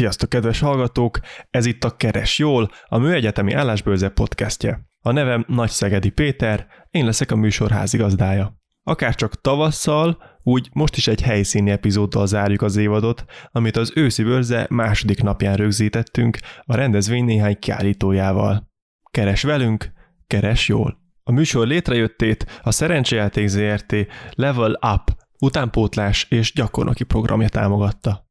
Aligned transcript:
Sziasztok, 0.00 0.28
kedves 0.28 0.60
hallgatók! 0.60 1.20
Ez 1.50 1.66
itt 1.66 1.84
a 1.84 1.96
Keres 1.96 2.38
Jól, 2.38 2.70
a 2.84 2.98
Műegyetemi 2.98 3.52
Állásbőrze 3.52 4.08
podcastje. 4.08 4.80
A 5.00 5.12
nevem 5.12 5.44
Nagy 5.48 5.70
Szegedi 5.70 6.10
Péter, 6.10 6.66
én 6.90 7.04
leszek 7.04 7.30
a 7.30 7.36
műsor 7.36 7.70
házigazdája. 7.70 8.56
Akár 8.82 9.14
csak 9.14 9.40
tavasszal, 9.40 10.22
úgy 10.42 10.68
most 10.72 10.96
is 10.96 11.06
egy 11.06 11.22
helyszíni 11.22 11.70
epizóddal 11.70 12.26
zárjuk 12.26 12.62
az 12.62 12.76
évadot, 12.76 13.24
amit 13.50 13.76
az 13.76 13.92
őszi 13.94 14.22
bőrze 14.22 14.66
második 14.70 15.22
napján 15.22 15.56
rögzítettünk 15.56 16.38
a 16.64 16.76
rendezvény 16.76 17.24
néhány 17.24 17.58
kiállítójával. 17.58 18.68
Keres 19.10 19.42
velünk, 19.42 19.92
keres 20.26 20.68
jól! 20.68 20.98
A 21.22 21.32
műsor 21.32 21.66
létrejöttét 21.66 22.60
a 22.62 22.70
Szerencsejáték 22.70 23.46
ZRT 23.46 23.94
Level 24.30 24.72
Up 24.72 25.16
utánpótlás 25.38 26.26
és 26.28 26.52
gyakornoki 26.52 27.04
programja 27.04 27.48
támogatta. 27.48 28.29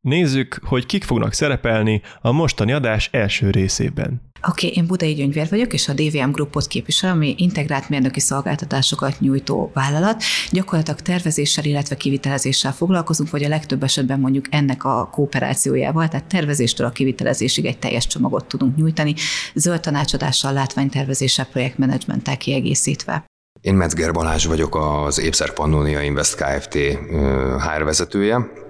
Nézzük, 0.00 0.58
hogy 0.64 0.86
kik 0.86 1.04
fognak 1.04 1.32
szerepelni 1.32 2.02
a 2.20 2.32
mostani 2.32 2.72
adás 2.72 3.08
első 3.12 3.50
részében. 3.50 4.20
Oké, 4.48 4.66
okay, 4.66 4.78
én 4.78 4.86
Budai 4.86 5.14
Gyöngyvér 5.14 5.48
vagyok, 5.50 5.72
és 5.72 5.88
a 5.88 5.92
DVM 5.92 6.30
Groupot 6.30 6.66
képviselem, 6.66 7.16
ami 7.16 7.34
integrált 7.38 7.88
mérnöki 7.88 8.20
szolgáltatásokat 8.20 9.20
nyújtó 9.20 9.70
vállalat. 9.74 10.22
Gyakorlatilag 10.50 11.00
tervezéssel, 11.00 11.64
illetve 11.64 11.96
kivitelezéssel 11.96 12.72
foglalkozunk, 12.72 13.30
vagy 13.30 13.44
a 13.44 13.48
legtöbb 13.48 13.82
esetben 13.82 14.20
mondjuk 14.20 14.44
ennek 14.50 14.84
a 14.84 15.08
kooperációjával, 15.12 16.08
tehát 16.08 16.26
tervezéstől 16.26 16.86
a 16.86 16.90
kivitelezésig 16.90 17.64
egy 17.64 17.78
teljes 17.78 18.06
csomagot 18.06 18.46
tudunk 18.46 18.76
nyújtani, 18.76 19.14
zöld 19.54 19.80
tanácsadással, 19.80 20.52
látványtervezéssel, 20.52 21.46
projektmenedzsmenttel 21.46 22.36
kiegészítve. 22.36 23.24
Én 23.60 23.74
Metzger 23.74 24.12
Balázs 24.12 24.46
vagyok, 24.46 24.76
az 24.76 25.20
Épszer 25.20 25.52
Pannonia 25.52 26.00
Invest 26.02 26.34
Kft. 26.34 26.74
HR 27.58 27.84
vezetője. 27.84 28.68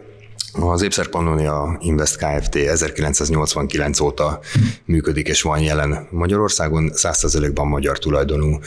Az 0.52 0.82
Épszer 0.82 1.08
Pannonia 1.08 1.78
Invest 1.80 2.16
Kft. 2.16 2.54
1989 2.54 4.00
óta 4.00 4.40
működik 4.84 5.28
és 5.28 5.42
van 5.42 5.60
jelen 5.60 6.06
Magyarországon, 6.10 6.90
100%-ban 6.94 7.66
magyar 7.66 7.98
tulajdonú 7.98 8.58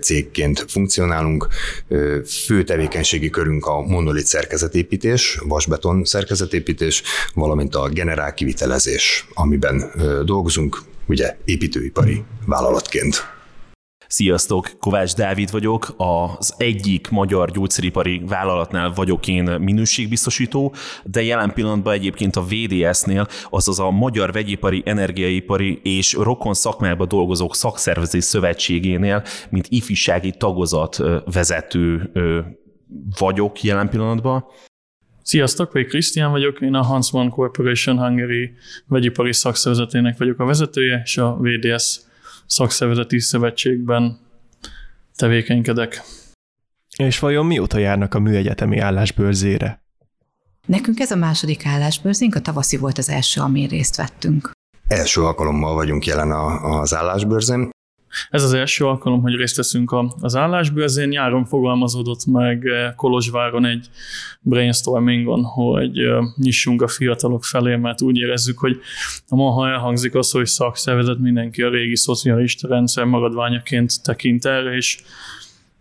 cégként 0.00 0.64
funkcionálunk. 0.68 1.48
Fő 2.46 2.64
tevékenységi 2.64 3.30
körünk 3.30 3.66
a 3.66 3.80
monolit 3.80 4.26
szerkezetépítés, 4.26 5.38
vasbeton 5.46 6.04
szerkezetépítés, 6.04 7.02
valamint 7.34 7.74
a 7.74 7.88
generál 7.88 8.34
kivitelezés, 8.34 9.26
amiben 9.34 9.92
dolgozunk, 10.24 10.82
ugye 11.06 11.36
építőipari 11.44 12.22
vállalatként. 12.46 13.38
Sziasztok, 14.12 14.70
Kovács 14.78 15.14
Dávid 15.14 15.50
vagyok, 15.50 15.94
az 15.96 16.54
egyik 16.56 17.08
magyar 17.08 17.50
gyógyszeripari 17.50 18.22
vállalatnál 18.26 18.92
vagyok 18.94 19.28
én 19.28 19.44
minőségbiztosító, 19.44 20.74
de 21.04 21.22
jelen 21.22 21.52
pillanatban 21.52 21.92
egyébként 21.92 22.36
a 22.36 22.44
VDS-nél, 22.44 23.26
azaz 23.50 23.78
a 23.78 23.90
Magyar 23.90 24.32
Vegyipari, 24.32 24.82
Energiaipari 24.84 25.80
és 25.82 26.12
Rokon 26.12 26.54
szakmában 26.54 27.08
dolgozók 27.08 27.54
szakszervezés 27.54 28.24
szövetségénél, 28.24 29.22
mint 29.50 29.66
ifjúsági 29.68 30.30
tagozat 30.30 30.96
vezető 31.32 32.12
vagyok 33.18 33.62
jelen 33.62 33.88
pillanatban. 33.88 34.44
Sziasztok, 35.22 35.72
vagy 35.72 35.86
Krisztián 35.86 36.30
vagyok, 36.30 36.60
én 36.60 36.74
a 36.74 36.82
Hansman 36.82 37.30
Corporation 37.30 37.98
Hungary 37.98 38.50
vegyipari 38.86 39.32
szakszervezetének 39.32 40.18
vagyok 40.18 40.40
a 40.40 40.44
vezetője, 40.44 41.00
és 41.04 41.16
a 41.18 41.38
VDS 41.40 42.08
szakszervezeti 42.50 43.20
szövetségben 43.20 44.18
tevékenykedek. 45.16 46.02
És 46.96 47.18
vajon 47.18 47.46
mióta 47.46 47.78
járnak 47.78 48.14
a 48.14 48.18
műegyetemi 48.18 48.78
állásbőrzére? 48.78 49.82
Nekünk 50.66 51.00
ez 51.00 51.10
a 51.10 51.16
második 51.16 51.66
állásbőrzénk, 51.66 52.34
a 52.34 52.40
tavaszi 52.40 52.76
volt 52.76 52.98
az 52.98 53.08
első, 53.08 53.40
amin 53.40 53.68
részt 53.68 53.96
vettünk. 53.96 54.50
Első 54.88 55.22
alkalommal 55.22 55.74
vagyunk 55.74 56.06
jelen 56.06 56.30
az 56.30 56.94
állásbőrzén. 56.94 57.70
Ez 58.30 58.42
az 58.42 58.52
első 58.52 58.84
alkalom, 58.86 59.20
hogy 59.20 59.34
részt 59.34 59.56
veszünk 59.56 59.94
az 60.20 60.36
állásbőrzén. 60.36 61.08
Nyáron 61.08 61.44
fogalmazódott 61.44 62.26
meg 62.26 62.66
eh, 62.66 62.92
Kolozsváron 62.96 63.64
egy 63.64 63.90
brainstormingon, 64.40 65.42
hogy 65.42 65.98
eh, 65.98 66.18
nyissunk 66.36 66.82
a 66.82 66.88
fiatalok 66.88 67.44
felé, 67.44 67.76
mert 67.76 68.02
úgy 68.02 68.16
érezzük, 68.16 68.58
hogy 68.58 68.80
ma, 69.28 69.50
ha 69.50 69.68
elhangzik 69.68 70.14
az, 70.14 70.30
hogy 70.30 70.46
szakszervezet, 70.46 71.18
mindenki 71.18 71.62
a 71.62 71.70
régi 71.70 71.96
szocialista 71.96 72.68
rendszer 72.68 73.04
maradványaként 73.04 74.02
tekint 74.02 74.44
erre, 74.44 74.74
és 74.74 74.98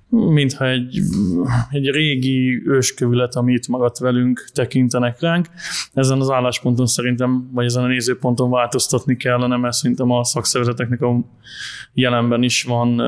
mintha 0.09 0.67
egy, 0.67 0.99
egy 1.69 1.89
régi 1.89 2.61
őskövület, 2.65 3.35
amit 3.35 3.67
magadt 3.67 3.97
velünk 3.97 4.49
tekintenek 4.53 5.19
ránk. 5.19 5.47
Ezen 5.93 6.19
az 6.19 6.29
állásponton 6.29 6.85
szerintem, 6.85 7.49
vagy 7.53 7.65
ezen 7.65 7.83
a 7.83 7.87
nézőponton 7.87 8.49
változtatni 8.49 9.17
kellene, 9.17 9.57
mert 9.57 9.73
szerintem 9.73 10.11
a 10.11 10.23
szakszervezeteknek 10.23 11.01
a 11.01 11.19
jelenben 11.93 12.43
is 12.43 12.63
van 12.63 13.01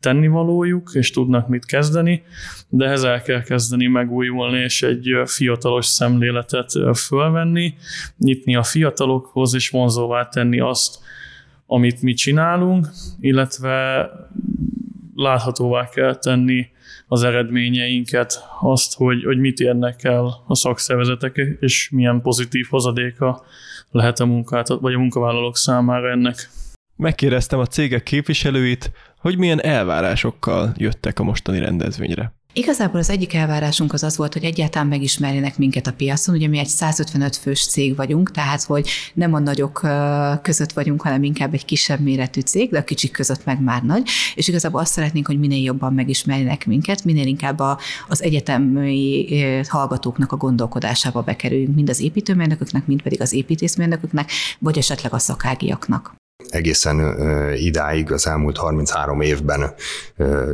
tennivalójuk, 0.00 0.90
és 0.92 1.10
tudnak 1.10 1.48
mit 1.48 1.64
kezdeni, 1.64 2.22
de 2.68 2.84
ehhez 2.84 3.02
el 3.02 3.22
kell 3.22 3.42
kezdeni 3.42 3.86
megújulni, 3.86 4.58
és 4.58 4.82
egy 4.82 5.08
fiatalos 5.24 5.86
szemléletet 5.86 6.72
fölvenni, 6.94 7.74
nyitni 8.18 8.56
a 8.56 8.62
fiatalokhoz, 8.62 9.54
és 9.54 9.70
vonzóvá 9.70 10.28
tenni 10.28 10.60
azt, 10.60 10.98
amit 11.66 12.02
mi 12.02 12.12
csinálunk, 12.12 12.88
illetve 13.20 14.08
láthatóvá 15.14 15.88
kell 15.88 16.16
tenni 16.16 16.66
az 17.06 17.22
eredményeinket, 17.22 18.44
azt, 18.60 18.94
hogy, 18.96 19.24
hogy 19.24 19.38
mit 19.38 19.58
érnek 19.60 20.04
el 20.04 20.42
a 20.46 20.54
szakszervezetek, 20.54 21.40
és 21.60 21.90
milyen 21.90 22.20
pozitív 22.20 22.66
hozadéka 22.70 23.44
lehet 23.90 24.20
a 24.20 24.26
munkát, 24.26 24.68
vagy 24.68 24.94
a 24.94 24.98
munkavállalók 24.98 25.56
számára 25.56 26.10
ennek. 26.10 26.50
Megkérdeztem 26.96 27.58
a 27.58 27.66
cégek 27.66 28.02
képviselőit, 28.02 28.92
hogy 29.18 29.38
milyen 29.38 29.62
elvárásokkal 29.62 30.72
jöttek 30.76 31.18
a 31.18 31.22
mostani 31.22 31.58
rendezvényre. 31.58 32.32
Igazából 32.54 33.00
az 33.00 33.10
egyik 33.10 33.34
elvárásunk 33.34 33.92
az 33.92 34.02
az 34.02 34.16
volt, 34.16 34.32
hogy 34.32 34.44
egyáltalán 34.44 34.88
megismerjenek 34.88 35.58
minket 35.58 35.86
a 35.86 35.92
piacon. 35.92 36.34
Ugye 36.34 36.48
mi 36.48 36.58
egy 36.58 36.66
155 36.66 37.36
fős 37.36 37.66
cég 37.66 37.96
vagyunk, 37.96 38.30
tehát 38.30 38.62
hogy 38.62 38.88
nem 39.14 39.34
a 39.34 39.38
nagyok 39.38 39.86
között 40.42 40.72
vagyunk, 40.72 41.02
hanem 41.02 41.22
inkább 41.22 41.54
egy 41.54 41.64
kisebb 41.64 42.00
méretű 42.00 42.40
cég, 42.40 42.70
de 42.70 42.78
a 42.78 42.84
kicsik 42.84 43.12
között 43.12 43.44
meg 43.44 43.62
már 43.62 43.82
nagy. 43.82 44.08
És 44.34 44.48
igazából 44.48 44.80
azt 44.80 44.92
szeretnénk, 44.92 45.26
hogy 45.26 45.38
minél 45.38 45.62
jobban 45.62 45.94
megismerjenek 45.94 46.66
minket, 46.66 47.04
minél 47.04 47.26
inkább 47.26 47.58
a, 47.58 47.78
az 48.08 48.22
egyetemi 48.22 49.26
hallgatóknak 49.68 50.32
a 50.32 50.36
gondolkodásába 50.36 51.22
bekerüljünk, 51.22 51.74
mind 51.74 51.88
az 51.88 52.00
építőmérnököknek, 52.00 52.86
mind 52.86 53.02
pedig 53.02 53.20
az 53.20 53.32
építészmérnököknek, 53.32 54.30
vagy 54.58 54.78
esetleg 54.78 55.12
a 55.12 55.18
szakágiaknak 55.18 56.20
egészen 56.48 57.16
idáig, 57.56 58.12
az 58.12 58.26
elmúlt 58.26 58.56
33 58.56 59.20
évben 59.20 59.74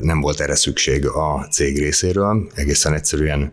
nem 0.00 0.21
volt 0.21 0.41
erre 0.41 0.54
szükség 0.54 1.06
a 1.06 1.47
cég 1.50 1.78
részéről. 1.78 2.50
Egészen 2.54 2.94
egyszerűen 2.94 3.53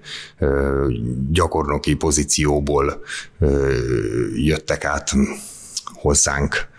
gyakornoki 1.31 1.94
pozícióból 1.94 3.03
jöttek 4.35 4.85
át 4.85 5.12
hozzánk 5.94 6.73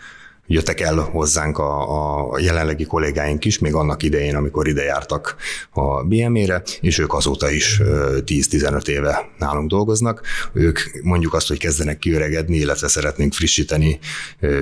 jöttek 0.46 0.80
el 0.80 0.94
hozzánk 0.96 1.58
a, 1.58 2.32
a 2.32 2.38
jelenlegi 2.38 2.84
kollégáink 2.84 3.44
is, 3.44 3.58
még 3.58 3.74
annak 3.74 4.02
idején, 4.02 4.36
amikor 4.36 4.68
ide 4.68 4.82
jártak 4.82 5.36
a 5.70 6.04
BME-re, 6.04 6.62
és 6.80 6.98
ők 6.98 7.14
azóta 7.14 7.50
is 7.50 7.80
10-15 7.82 8.86
éve 8.86 9.30
nálunk 9.38 9.70
dolgoznak. 9.70 10.22
Ők 10.52 10.78
mondjuk 11.02 11.34
azt, 11.34 11.48
hogy 11.48 11.58
kezdenek 11.58 11.98
kiöregedni, 11.98 12.56
illetve 12.56 12.88
szeretnénk 12.88 13.32
frissíteni, 13.32 13.98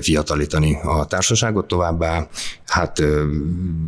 fiatalítani 0.00 0.78
a 0.82 1.06
társaságot 1.06 1.66
továbbá. 1.66 2.28
Hát 2.66 3.02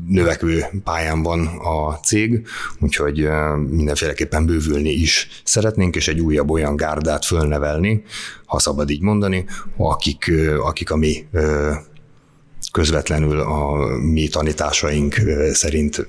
növekvő 0.08 0.64
pályán 0.84 1.22
van 1.22 1.46
a 1.46 1.94
cég, 1.94 2.46
úgyhogy 2.80 3.28
mindenféleképpen 3.68 4.46
bővülni 4.46 4.90
is 4.90 5.28
szeretnénk, 5.44 5.96
és 5.96 6.08
egy 6.08 6.20
újabb 6.20 6.50
olyan 6.50 6.76
gárdát 6.76 7.24
fölnevelni, 7.24 8.04
ha 8.46 8.58
szabad 8.58 8.90
így 8.90 9.00
mondani, 9.00 9.46
akik, 9.76 10.32
akik 10.60 10.90
a 10.90 10.96
mi 10.96 11.26
közvetlenül 12.76 13.40
a 13.40 13.86
mi 13.96 14.28
tanításaink 14.28 15.14
szerint 15.52 16.06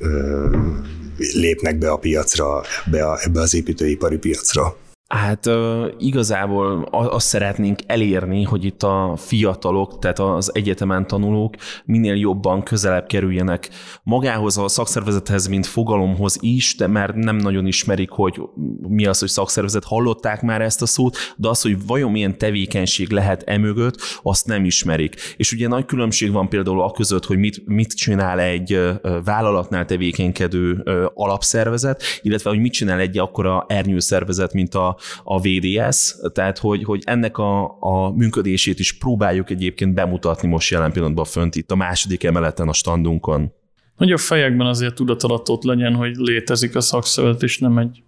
lépnek 1.34 1.78
be 1.78 1.90
a 1.90 1.98
piacra, 1.98 2.62
ebbe, 2.86 3.06
a, 3.06 3.20
ebbe 3.22 3.40
az 3.40 3.54
építőipari 3.54 4.18
piacra. 4.18 4.76
Hát 5.08 5.50
igazából 5.98 6.82
azt 6.92 7.28
szeretnénk 7.28 7.80
elérni, 7.86 8.44
hogy 8.44 8.66
itt 8.66 8.84
a 8.84 9.14
fiatalok, 9.18 10.00
tehát 10.00 10.20
az 10.20 10.56
egyetemen 10.56 11.08
tanulók 11.08 11.56
minél 11.86 12.16
jobban 12.16 12.64
közelebb 12.64 13.06
kerüljenek 13.06 13.70
magához 14.04 14.58
a 14.58 14.68
szakszervezethez, 14.68 15.48
mint 15.48 15.66
fogalomhoz 15.66 16.38
is, 16.40 16.76
de 16.76 16.88
már 16.88 17.16
nem 17.16 17.36
nagyon 17.36 17.66
ismerik, 17.66 18.10
hogy 18.10 18.42
mi 18.88 19.06
az, 19.06 19.20
hogy 19.20 19.30
szakszervezet, 19.30 19.84
hallották 19.84 20.42
már 20.42 20.62
ezt 20.62 20.82
a 20.82 20.86
szót, 20.86 21.18
de 21.38 21.48
az, 21.48 21.62
hogy 21.62 21.86
vajon 21.86 22.12
milyen 22.12 22.38
tevékenység 22.38 23.10
lehet 23.10 23.44
emögött, 23.44 23.98
azt 24.22 24.46
nem 24.46 24.66
ismerik. 24.66 25.16
És 25.38 25.52
ugye 25.52 25.68
nagy 25.68 25.86
különbség 25.86 26.32
van 26.32 26.50
például 26.50 26.82
a 26.82 26.92
között, 26.92 27.26
hogy 27.26 27.38
mit, 27.38 27.62
mit 27.66 27.94
csinál 27.94 28.40
egy 28.40 28.80
vállalatnál 29.24 29.86
tevékenykedő 29.86 30.84
alapszervezet, 31.14 32.04
illetve 32.22 32.50
hogy 32.50 32.60
mit 32.60 32.74
csinál 32.74 33.00
egy 33.00 33.18
akkora 33.18 33.66
ernyőszervezet, 33.68 34.54
mint 34.54 34.76
a 34.76 34.97
a 35.24 35.40
VDS, 35.40 36.16
tehát 36.34 36.58
hogy, 36.58 36.84
hogy 36.84 37.02
ennek 37.06 37.38
a, 37.38 37.78
a 37.80 38.12
működését 38.12 38.80
is 38.80 38.98
próbáljuk 38.98 39.50
egyébként 39.50 39.94
bemutatni 39.94 40.48
most 40.48 40.72
jelen 40.72 40.92
pillanatban 40.92 41.26
fönt 41.26 41.56
itt 41.56 41.72
a 41.72 41.76
második 41.76 42.24
emeleten 42.24 42.68
a 42.68 42.74
standunkon. 42.74 43.52
Hogy 43.96 44.12
a 44.12 44.18
fejekben 44.18 44.68
azért 44.68 44.96
tudatalatot 44.96 45.64
legyen, 45.64 45.94
hogy 45.94 46.16
létezik 46.16 46.76
a 46.76 46.82
szakszervezet, 46.82 47.44
és 47.44 47.60
nem 47.60 47.78
egy, 47.78 48.04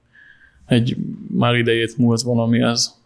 egy 0.65 0.97
már 1.37 1.55
idejét 1.55 1.97
múlt 1.97 2.21
valami 2.21 2.61
ez. 2.61 2.97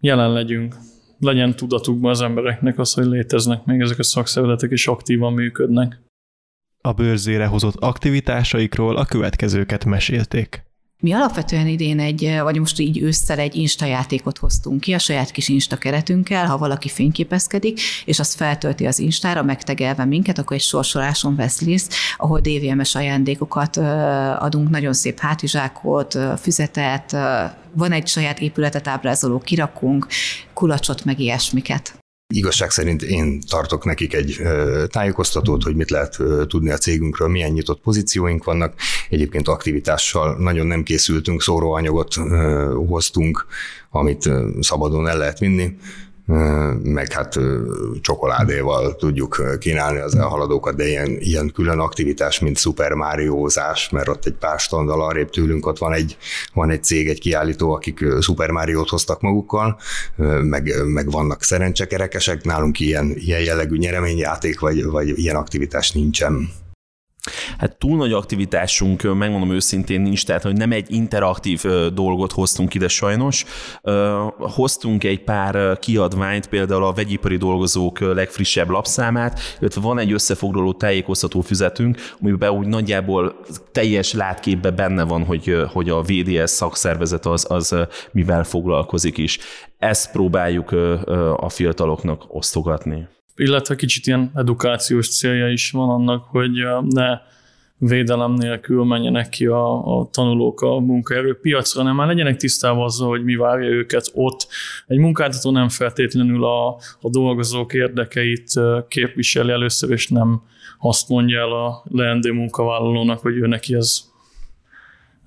Jelen 0.00 0.32
legyünk. 0.32 0.76
Legyen 1.18 1.56
tudatukban 1.56 2.10
az 2.10 2.20
embereknek 2.20 2.78
az, 2.78 2.92
hogy 2.92 3.04
léteznek 3.04 3.64
még 3.64 3.80
ezek 3.80 3.98
a 3.98 4.02
szakszervezetek, 4.02 4.70
és 4.70 4.86
aktívan 4.86 5.32
működnek. 5.32 6.00
A 6.80 6.92
bőrzére 6.92 7.46
hozott 7.46 7.74
aktivitásaikról 7.74 8.96
a 8.96 9.04
következőket 9.04 9.84
mesélték. 9.84 10.69
Mi 11.02 11.12
alapvetően 11.12 11.66
idén 11.66 12.00
egy, 12.00 12.38
vagy 12.42 12.58
most 12.58 12.78
így 12.78 13.02
ősszel 13.02 13.38
egy 13.38 13.54
Insta 13.54 13.84
játékot 13.84 14.38
hoztunk 14.38 14.80
ki 14.80 14.92
a 14.92 14.98
saját 14.98 15.30
kis 15.30 15.48
Insta 15.48 15.76
keretünkkel, 15.76 16.46
ha 16.46 16.58
valaki 16.58 16.88
fényképezkedik, 16.88 17.80
és 18.04 18.18
azt 18.18 18.34
feltölti 18.34 18.86
az 18.86 18.98
Instára, 18.98 19.42
megtegelve 19.42 20.04
minket, 20.04 20.38
akkor 20.38 20.56
egy 20.56 20.62
sorsoláson 20.62 21.36
vesz 21.36 21.60
részt, 21.60 21.94
ahol 22.16 22.40
DVMS 22.40 22.94
ajándékokat 22.94 23.76
adunk, 24.38 24.70
nagyon 24.70 24.92
szép 24.92 25.18
hátizsákot, 25.18 26.18
füzetet, 26.40 27.16
van 27.72 27.92
egy 27.92 28.06
saját 28.06 28.40
épületet 28.40 28.88
ábrázoló 28.88 29.38
kirakunk, 29.38 30.06
kulacsot, 30.54 31.04
meg 31.04 31.18
ilyesmiket. 31.18 31.99
Igazság 32.32 32.70
szerint 32.70 33.02
én 33.02 33.40
tartok 33.48 33.84
nekik 33.84 34.14
egy 34.14 34.40
tájékoztatót, 34.86 35.62
hogy 35.62 35.76
mit 35.76 35.90
lehet 35.90 36.18
tudni 36.46 36.70
a 36.70 36.76
cégünkről, 36.76 37.28
milyen 37.28 37.50
nyitott 37.50 37.80
pozícióink 37.80 38.44
vannak. 38.44 38.74
Egyébként 39.08 39.48
aktivitással 39.48 40.36
nagyon 40.38 40.66
nem 40.66 40.82
készültünk, 40.82 41.42
szóróanyagot 41.42 42.14
hoztunk, 42.88 43.46
amit 43.90 44.30
szabadon 44.60 45.08
el 45.08 45.18
lehet 45.18 45.38
vinni 45.38 45.76
meg 46.82 47.12
hát 47.12 47.38
csokoládéval 48.00 48.96
tudjuk 48.96 49.58
kínálni 49.58 49.98
az 49.98 50.16
elhaladókat, 50.16 50.76
de 50.76 50.88
ilyen, 50.88 51.16
ilyen 51.18 51.52
külön 51.54 51.78
aktivitás, 51.78 52.38
mint 52.38 52.58
Super 52.58 52.92
Mario-zás, 52.92 53.88
mert 53.88 54.08
ott 54.08 54.24
egy 54.24 54.34
pár 54.34 54.58
standal 54.58 55.02
arrébb 55.02 55.30
tőlünk, 55.30 55.66
ott 55.66 55.78
van 55.78 55.92
egy, 55.92 56.16
van 56.54 56.70
egy 56.70 56.84
cég, 56.84 57.08
egy 57.08 57.20
kiállító, 57.20 57.72
akik 57.72 58.04
Super 58.20 58.50
Mario-t 58.50 58.88
hoztak 58.88 59.20
magukkal, 59.20 59.78
meg, 60.42 60.72
meg 60.84 61.10
vannak 61.10 61.42
szerencsekerekesek, 61.42 62.44
nálunk 62.44 62.80
ilyen, 62.80 63.12
ilyen 63.16 63.40
jellegű 63.40 63.76
nyereményjáték, 63.76 64.60
vagy, 64.60 64.84
vagy 64.84 65.18
ilyen 65.18 65.36
aktivitás 65.36 65.92
nincsen. 65.92 66.48
Hát 67.58 67.76
túl 67.76 67.96
nagy 67.96 68.12
aktivitásunk, 68.12 69.02
megmondom 69.02 69.50
őszintén 69.50 70.00
nincs, 70.00 70.24
tehát 70.24 70.42
hogy 70.42 70.56
nem 70.56 70.72
egy 70.72 70.86
interaktív 70.92 71.62
dolgot 71.94 72.32
hoztunk 72.32 72.74
ide 72.74 72.88
sajnos. 72.88 73.44
Hoztunk 74.38 75.04
egy 75.04 75.24
pár 75.24 75.78
kiadványt, 75.78 76.46
például 76.46 76.84
a 76.84 76.92
vegyipari 76.92 77.36
dolgozók 77.36 77.98
legfrissebb 77.98 78.68
lapszámát, 78.68 79.40
illetve 79.60 79.80
van 79.80 79.98
egy 79.98 80.12
összefoglaló 80.12 80.72
tájékoztató 80.72 81.40
füzetünk, 81.40 81.98
amiben 82.20 82.50
úgy 82.50 82.66
nagyjából 82.66 83.40
teljes 83.72 84.12
látképben 84.12 84.74
benne 84.74 85.02
van, 85.02 85.24
hogy, 85.24 85.56
hogy 85.72 85.88
a 85.88 86.02
VDS 86.02 86.50
szakszervezet 86.50 87.26
az, 87.26 87.46
az 87.48 87.76
mivel 88.12 88.44
foglalkozik 88.44 89.18
is. 89.18 89.38
Ezt 89.78 90.10
próbáljuk 90.10 90.72
a 91.36 91.48
fiataloknak 91.48 92.24
osztogatni 92.28 93.08
illetve 93.36 93.74
kicsit 93.74 94.06
ilyen 94.06 94.30
edukációs 94.34 95.08
célja 95.08 95.48
is 95.48 95.70
van 95.70 95.88
annak, 95.88 96.24
hogy 96.24 96.50
ne 96.88 97.18
védelem 97.78 98.32
nélkül 98.32 98.84
menjenek 98.84 99.28
ki 99.28 99.46
a, 99.46 99.98
a 99.98 100.08
tanulók 100.10 100.60
a 100.60 100.78
munkaerőpiacra, 100.78 101.80
hanem 101.80 101.96
már 101.96 102.06
legyenek 102.06 102.36
tisztában 102.36 102.84
azzal, 102.84 103.08
hogy 103.08 103.24
mi 103.24 103.34
várja 103.34 103.68
őket 103.68 104.10
ott. 104.14 104.46
Egy 104.86 104.98
munkáltató 104.98 105.50
nem 105.50 105.68
feltétlenül 105.68 106.44
a, 106.44 106.68
a 107.00 107.10
dolgozók 107.10 107.74
érdekeit 107.74 108.52
képviseli 108.88 109.50
először, 109.50 109.90
és 109.90 110.08
nem 110.08 110.42
azt 110.78 111.08
mondja 111.08 111.40
el 111.40 111.52
a 111.52 111.84
leendő 111.90 112.32
munkavállalónak, 112.32 113.18
hogy 113.18 113.36
ő 113.36 113.46
neki 113.46 113.74
ez 113.74 114.08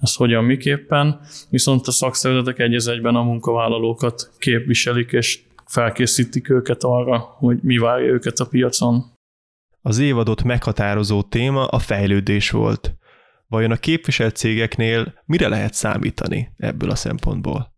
ez 0.03 0.15
hogyan, 0.15 0.43
miképpen, 0.43 1.19
viszont 1.49 1.87
a 1.87 1.91
szakszervezetek 1.91 2.59
egy 2.59 2.87
egyben 2.87 3.15
a 3.15 3.23
munkavállalókat 3.23 4.31
képviselik, 4.39 5.11
és 5.11 5.39
felkészítik 5.73 6.49
őket 6.49 6.83
arra, 6.83 7.17
hogy 7.17 7.59
mi 7.61 7.77
várja 7.77 8.07
őket 8.07 8.39
a 8.39 8.45
piacon. 8.45 9.03
Az 9.81 9.97
évadot 9.99 10.43
meghatározó 10.43 11.21
téma 11.21 11.65
a 11.65 11.79
fejlődés 11.79 12.49
volt. 12.49 12.95
Vajon 13.47 13.71
a 13.71 13.75
képviselt 13.75 14.35
cégeknél 14.35 15.13
mire 15.25 15.47
lehet 15.47 15.73
számítani 15.73 16.53
ebből 16.57 16.89
a 16.89 16.95
szempontból? 16.95 17.72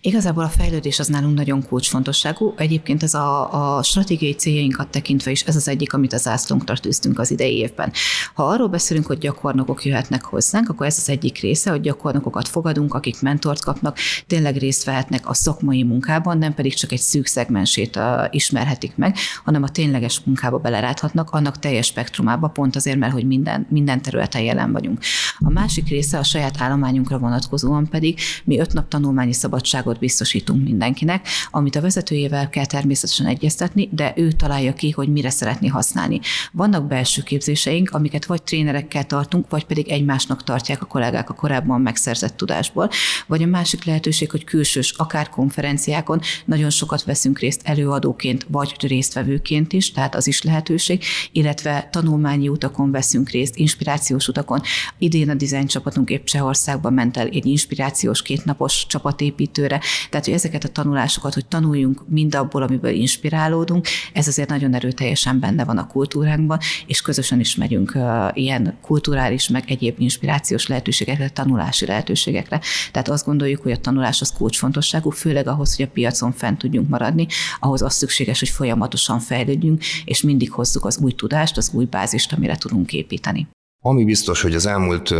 Igazából 0.00 0.44
a 0.44 0.48
fejlődés 0.48 0.98
az 0.98 1.06
nálunk 1.06 1.36
nagyon 1.36 1.66
kulcsfontosságú. 1.66 2.54
Egyébként 2.56 3.02
ez 3.02 3.14
a, 3.14 3.76
a 3.76 3.82
stratégiai 3.82 4.32
céljainkat 4.32 4.88
tekintve 4.88 5.30
is 5.30 5.42
ez 5.42 5.56
az 5.56 5.68
egyik, 5.68 5.92
amit 5.92 6.12
az 6.12 6.26
ászlónkra 6.26 6.76
tűztünk 6.76 7.18
az 7.18 7.30
idei 7.30 7.56
évben. 7.56 7.92
Ha 8.34 8.42
arról 8.42 8.68
beszélünk, 8.68 9.06
hogy 9.06 9.18
gyakornokok 9.18 9.84
jöhetnek 9.84 10.24
hozzánk, 10.24 10.68
akkor 10.68 10.86
ez 10.86 10.96
az 10.98 11.08
egyik 11.08 11.40
része, 11.40 11.70
hogy 11.70 11.80
gyakornokokat 11.80 12.48
fogadunk, 12.48 12.94
akik 12.94 13.20
mentort 13.20 13.64
kapnak, 13.64 13.98
tényleg 14.26 14.56
részt 14.56 14.84
vehetnek 14.84 15.28
a 15.28 15.34
szakmai 15.34 15.82
munkában, 15.82 16.38
nem 16.38 16.54
pedig 16.54 16.74
csak 16.74 16.92
egy 16.92 17.00
szűk 17.00 17.26
szegmensét 17.26 17.98
ismerhetik 18.30 18.96
meg, 18.96 19.16
hanem 19.44 19.62
a 19.62 19.68
tényleges 19.68 20.20
munkába 20.24 20.58
beleráthatnak, 20.58 21.30
annak 21.30 21.58
teljes 21.58 21.86
spektrumába, 21.86 22.48
pont 22.48 22.76
azért, 22.76 22.98
mert 22.98 23.12
hogy 23.12 23.26
minden, 23.26 23.66
minden 23.70 24.02
területen 24.02 24.42
jelen 24.42 24.72
vagyunk. 24.72 25.00
A 25.38 25.50
másik 25.50 25.88
része 25.88 26.18
a 26.18 26.22
saját 26.22 26.60
állományunkra 26.60 27.18
vonatkozóan 27.18 27.88
pedig 27.88 28.18
mi 28.44 28.58
öt 28.58 28.72
nap 28.72 28.88
tanulmányi 28.88 29.32
szabadságot 29.58 29.98
biztosítunk 29.98 30.64
mindenkinek, 30.64 31.28
amit 31.50 31.76
a 31.76 31.80
vezetőjével 31.80 32.48
kell 32.48 32.66
természetesen 32.66 33.26
egyeztetni, 33.26 33.88
de 33.92 34.12
ő 34.16 34.32
találja 34.32 34.72
ki, 34.72 34.90
hogy 34.90 35.08
mire 35.08 35.30
szeretné 35.30 35.68
használni. 35.68 36.20
Vannak 36.52 36.86
belső 36.86 37.22
képzéseink, 37.22 37.90
amiket 37.90 38.24
vagy 38.24 38.42
trénerekkel 38.42 39.04
tartunk, 39.04 39.50
vagy 39.50 39.64
pedig 39.64 39.88
egymásnak 39.88 40.44
tartják 40.44 40.82
a 40.82 40.86
kollégák 40.86 41.30
a 41.30 41.34
korábban 41.34 41.80
megszerzett 41.80 42.36
tudásból, 42.36 42.90
vagy 43.26 43.42
a 43.42 43.46
másik 43.46 43.84
lehetőség, 43.84 44.30
hogy 44.30 44.44
külsős, 44.44 44.94
akár 44.96 45.28
konferenciákon 45.28 46.20
nagyon 46.44 46.70
sokat 46.70 47.04
veszünk 47.04 47.38
részt 47.38 47.60
előadóként, 47.64 48.46
vagy 48.48 48.74
résztvevőként 48.80 49.72
is, 49.72 49.92
tehát 49.92 50.14
az 50.14 50.26
is 50.26 50.42
lehetőség, 50.42 51.02
illetve 51.32 51.88
tanulmányi 51.92 52.48
utakon 52.48 52.90
veszünk 52.90 53.30
részt, 53.30 53.56
inspirációs 53.56 54.28
utakon. 54.28 54.60
Idén 54.98 55.30
a 55.30 55.34
dizájn 55.34 55.66
csapatunk 55.66 56.10
épp 56.10 56.24
Csehországba 56.24 56.90
ment 56.90 57.16
el 57.16 57.26
egy 57.26 57.46
inspirációs 57.46 58.22
kétnapos 58.22 58.86
csapatépítésre, 58.86 59.37
építőre. 59.38 59.80
Tehát, 60.10 60.24
hogy 60.26 60.34
ezeket 60.34 60.64
a 60.64 60.68
tanulásokat, 60.68 61.34
hogy 61.34 61.46
tanuljunk 61.46 62.08
mind 62.08 62.34
abból, 62.34 62.62
amiből 62.62 62.90
inspirálódunk, 62.90 63.86
ez 64.12 64.28
azért 64.28 64.48
nagyon 64.48 64.74
erőteljesen 64.74 65.40
benne 65.40 65.64
van 65.64 65.78
a 65.78 65.86
kultúránkban, 65.86 66.58
és 66.86 67.02
közösen 67.02 67.40
is 67.40 67.54
megyünk 67.54 67.98
ilyen 68.32 68.78
kulturális, 68.82 69.48
meg 69.48 69.64
egyéb 69.66 70.00
inspirációs 70.00 70.66
lehetőségekre, 70.66 71.28
tanulási 71.28 71.86
lehetőségekre. 71.86 72.60
Tehát 72.92 73.08
azt 73.08 73.24
gondoljuk, 73.24 73.62
hogy 73.62 73.72
a 73.72 73.76
tanulás 73.76 74.20
az 74.20 74.32
kulcsfontosságú, 74.32 75.10
főleg 75.10 75.46
ahhoz, 75.46 75.76
hogy 75.76 75.84
a 75.84 75.92
piacon 75.92 76.32
fent 76.32 76.58
tudjunk 76.58 76.88
maradni, 76.88 77.26
ahhoz 77.60 77.82
az 77.82 77.94
szükséges, 77.94 78.38
hogy 78.38 78.48
folyamatosan 78.48 79.18
fejlődjünk, 79.18 79.84
és 80.04 80.22
mindig 80.22 80.50
hozzuk 80.50 80.84
az 80.84 80.98
új 80.98 81.12
tudást, 81.12 81.56
az 81.56 81.70
új 81.72 81.84
bázist, 81.84 82.32
amire 82.32 82.56
tudunk 82.56 82.92
építeni. 82.92 83.48
Ami 83.84 84.04
biztos, 84.04 84.42
hogy 84.42 84.54
az 84.54 84.66
elmúlt 84.66 85.10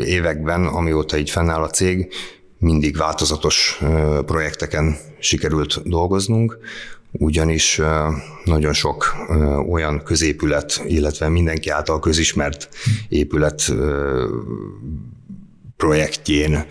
években, 0.00 0.66
amióta 0.66 1.18
így 1.18 1.30
fennáll 1.30 1.62
a 1.62 1.68
cég, 1.68 2.12
mindig 2.58 2.96
változatos 2.96 3.80
projekteken 4.26 4.96
sikerült 5.18 5.88
dolgoznunk, 5.88 6.58
ugyanis 7.12 7.80
nagyon 8.44 8.72
sok 8.72 9.16
olyan 9.68 10.02
középület, 10.02 10.82
illetve 10.86 11.28
mindenki 11.28 11.68
által 11.68 12.00
közismert 12.00 12.68
épület 13.08 13.72
projektjén 15.76 16.66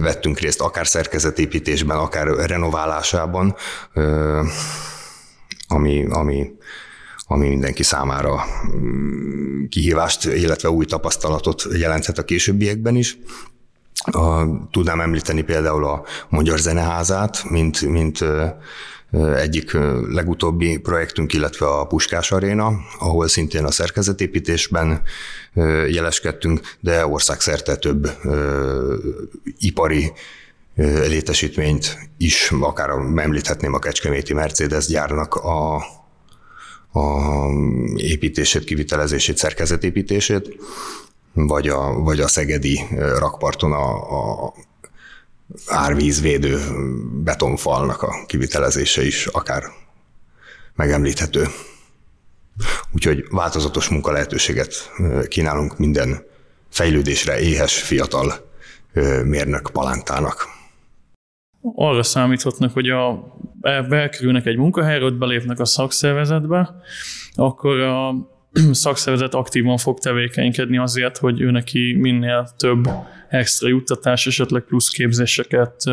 vettünk 0.00 0.38
részt, 0.38 0.60
akár 0.60 0.86
szerkezetépítésben, 0.86 1.96
akár 1.96 2.26
renoválásában, 2.26 3.54
ami, 5.68 6.06
ami, 6.08 6.52
ami 7.26 7.48
mindenki 7.48 7.82
számára 7.82 8.44
mm, 8.76 9.64
kihívást, 9.64 10.24
illetve 10.24 10.70
új 10.70 10.84
tapasztalatot 10.84 11.66
jelenthet 11.72 12.18
a 12.18 12.24
későbbiekben 12.24 12.96
is. 12.96 13.18
A, 14.04 14.44
tudnám 14.70 15.00
említeni 15.00 15.42
például 15.42 15.84
a 15.84 16.04
Magyar 16.28 16.58
Zeneházát, 16.58 17.44
mint, 17.50 17.80
mint 17.80 18.24
egyik 19.36 19.72
legutóbbi 20.10 20.78
projektünk, 20.78 21.32
illetve 21.32 21.66
a 21.66 21.86
Puskás 21.86 22.32
Aréna, 22.32 22.72
ahol 22.98 23.28
szintén 23.28 23.64
a 23.64 23.70
szerkezetépítésben 23.70 25.02
jeleskedtünk, 25.88 26.60
de 26.80 27.06
országszerte 27.06 27.76
több 27.76 28.10
ipari 29.58 30.12
létesítményt 31.06 31.98
is, 32.18 32.52
akár 32.60 32.90
említhetném 33.16 33.74
a 33.74 33.78
Kecskeméti 33.78 34.34
Mercedes 34.34 34.86
gyárnak 34.86 35.34
a, 35.34 35.74
a 36.92 37.48
építését, 37.96 38.64
kivitelezését, 38.64 39.36
szerkezetépítését, 39.36 40.56
vagy 41.46 41.68
a, 41.68 41.92
vagy 41.92 42.20
a 42.20 42.28
szegedi 42.28 42.80
rakparton 43.18 43.72
a, 43.72 44.46
a 44.46 44.54
árvízvédő 45.66 46.58
betonfalnak 47.24 48.02
a 48.02 48.24
kivitelezése 48.26 49.06
is 49.06 49.26
akár 49.26 49.62
megemlíthető. 50.74 51.46
Úgyhogy 52.94 53.24
változatos 53.30 53.88
munka 53.88 54.12
lehetőséget 54.12 54.92
kínálunk 55.28 55.78
minden 55.78 56.22
fejlődésre 56.68 57.40
éhes 57.40 57.82
fiatal 57.82 58.34
mérnök 59.24 59.70
palántának. 59.72 60.46
Arra 61.74 62.02
számíthatnak, 62.02 62.72
hogy 62.72 62.88
a, 62.88 63.34
belkerülnek 63.88 64.46
egy 64.46 64.56
munkahelyre, 64.56 65.04
ott 65.04 65.18
belépnek 65.18 65.58
a 65.58 65.64
szakszervezetbe, 65.64 66.74
akkor 67.34 67.80
a 67.80 68.14
szakszervezet 68.72 69.34
aktívan 69.34 69.76
fog 69.76 69.98
tevékenykedni 69.98 70.78
azért, 70.78 71.18
hogy 71.18 71.40
ő 71.40 71.50
neki 71.50 71.92
minél 71.92 72.48
több 72.56 72.88
extra 73.28 73.68
juttatás, 73.68 74.26
esetleg 74.26 74.62
plusz 74.62 74.88
képzéseket 74.88 75.84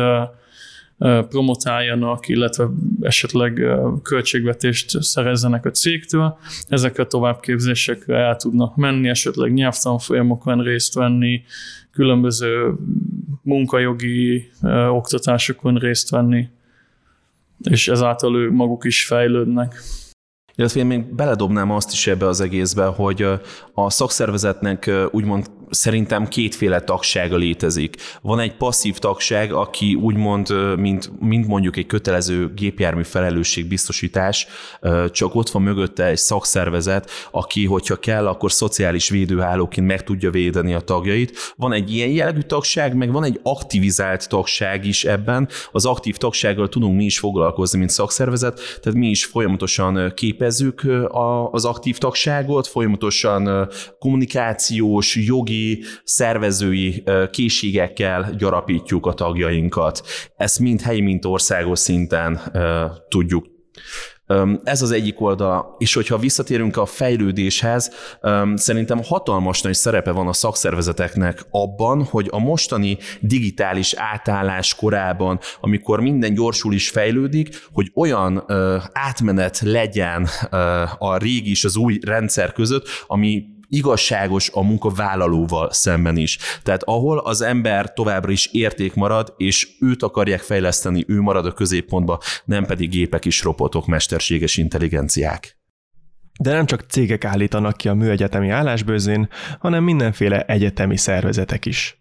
promotáljanak, 1.28 2.28
illetve 2.28 2.68
esetleg 3.00 3.62
költségvetést 4.02 5.02
szerezzenek 5.02 5.64
a 5.64 5.70
cégtől. 5.70 6.38
Ezekre 6.68 7.02
a 7.02 7.06
továbbképzésekre 7.06 8.16
el 8.16 8.36
tudnak 8.36 8.76
menni, 8.76 9.08
esetleg 9.08 9.52
nyelvtanfolyamokon 9.52 10.62
részt 10.62 10.94
venni, 10.94 11.42
különböző 11.92 12.74
munkajogi 13.42 14.50
oktatásokon 14.88 15.74
részt 15.74 16.10
venni, 16.10 16.48
és 17.62 17.88
ezáltal 17.88 18.36
ők 18.36 18.52
maguk 18.52 18.84
is 18.84 19.06
fejlődnek. 19.06 19.74
Illetve 20.56 20.80
én 20.80 20.86
még 20.86 21.14
beledobnám 21.14 21.70
azt 21.70 21.92
is 21.92 22.06
ebbe 22.06 22.26
az 22.26 22.40
egészbe, 22.40 22.84
hogy 22.84 23.26
a 23.78 23.90
szakszervezetnek 23.90 24.90
úgymond 25.10 25.46
szerintem 25.70 26.28
kétféle 26.28 26.80
tagsága 26.80 27.36
létezik. 27.36 27.96
Van 28.22 28.40
egy 28.40 28.56
passzív 28.56 28.98
tagság, 28.98 29.52
aki 29.52 29.94
úgymond, 29.94 30.76
mint, 30.78 31.10
mint 31.20 31.46
mondjuk 31.46 31.76
egy 31.76 31.86
kötelező 31.86 32.52
gépjármű 32.54 33.02
felelősségbiztosítás, 33.02 34.46
csak 35.10 35.34
ott 35.34 35.50
van 35.50 35.62
mögötte 35.62 36.04
egy 36.04 36.16
szakszervezet, 36.16 37.10
aki, 37.30 37.64
hogyha 37.64 37.96
kell, 37.96 38.26
akkor 38.26 38.52
szociális 38.52 39.08
védőhálóként 39.08 39.86
meg 39.86 40.04
tudja 40.04 40.30
védeni 40.30 40.74
a 40.74 40.80
tagjait. 40.80 41.54
Van 41.56 41.72
egy 41.72 41.94
ilyen 41.94 42.08
jellegű 42.08 42.40
tagság, 42.40 42.94
meg 42.94 43.12
van 43.12 43.24
egy 43.24 43.40
aktivizált 43.42 44.28
tagság 44.28 44.84
is 44.84 45.04
ebben. 45.04 45.48
Az 45.72 45.86
aktív 45.86 46.16
tagsággal 46.16 46.68
tudunk 46.68 46.96
mi 46.96 47.04
is 47.04 47.18
foglalkozni, 47.18 47.78
mint 47.78 47.90
szakszervezet, 47.90 48.60
tehát 48.82 48.98
mi 48.98 49.06
is 49.06 49.24
folyamatosan 49.24 50.12
képezzük 50.14 50.86
az 51.50 51.64
aktív 51.64 51.98
tagságot, 51.98 52.66
folyamatosan 52.66 53.65
kommunikációs, 53.98 55.16
jogi 55.16 55.82
szervezői 56.04 57.04
készségekkel 57.30 58.34
gyarapítjuk 58.38 59.06
a 59.06 59.12
tagjainkat. 59.12 60.02
Ezt 60.36 60.58
mind 60.58 60.80
helyi, 60.80 61.00
mind 61.00 61.24
országos 61.24 61.78
szinten 61.78 62.40
tudjuk 63.08 63.54
ez 64.64 64.82
az 64.82 64.90
egyik 64.90 65.20
oldala, 65.20 65.74
és 65.78 65.94
hogyha 65.94 66.18
visszatérünk 66.18 66.76
a 66.76 66.86
fejlődéshez, 66.86 67.90
szerintem 68.54 69.02
hatalmas 69.02 69.62
nagy 69.62 69.74
szerepe 69.74 70.10
van 70.10 70.28
a 70.28 70.32
szakszervezeteknek 70.32 71.46
abban, 71.50 72.04
hogy 72.04 72.28
a 72.30 72.38
mostani 72.38 72.98
digitális 73.20 73.94
átállás 73.94 74.74
korában, 74.74 75.38
amikor 75.60 76.00
minden 76.00 76.34
gyorsul 76.34 76.74
is 76.74 76.90
fejlődik, 76.90 77.68
hogy 77.72 77.90
olyan 77.94 78.44
átmenet 78.92 79.60
legyen 79.60 80.28
a 80.98 81.16
régi 81.16 81.50
és 81.50 81.64
az 81.64 81.76
új 81.76 81.98
rendszer 82.02 82.52
között, 82.52 82.88
ami 83.06 83.44
igazságos 83.68 84.50
a 84.52 84.62
munkavállalóval 84.62 85.72
szemben 85.72 86.16
is. 86.16 86.38
Tehát 86.62 86.82
ahol 86.82 87.18
az 87.18 87.40
ember 87.40 87.92
továbbra 87.92 88.30
is 88.30 88.46
érték 88.46 88.94
marad, 88.94 89.34
és 89.36 89.68
őt 89.80 90.02
akarják 90.02 90.40
fejleszteni, 90.40 91.04
ő 91.08 91.20
marad 91.20 91.46
a 91.46 91.52
középpontba, 91.52 92.20
nem 92.44 92.64
pedig 92.64 92.90
gépek 92.90 93.24
és 93.24 93.42
robotok, 93.42 93.86
mesterséges 93.86 94.56
intelligenciák. 94.56 95.58
De 96.40 96.52
nem 96.52 96.66
csak 96.66 96.80
cégek 96.88 97.24
állítanak 97.24 97.76
ki 97.76 97.88
a 97.88 97.94
műegyetemi 97.94 98.50
állásbőzén, 98.50 99.28
hanem 99.58 99.84
mindenféle 99.84 100.42
egyetemi 100.42 100.96
szervezetek 100.96 101.66
is. 101.66 101.98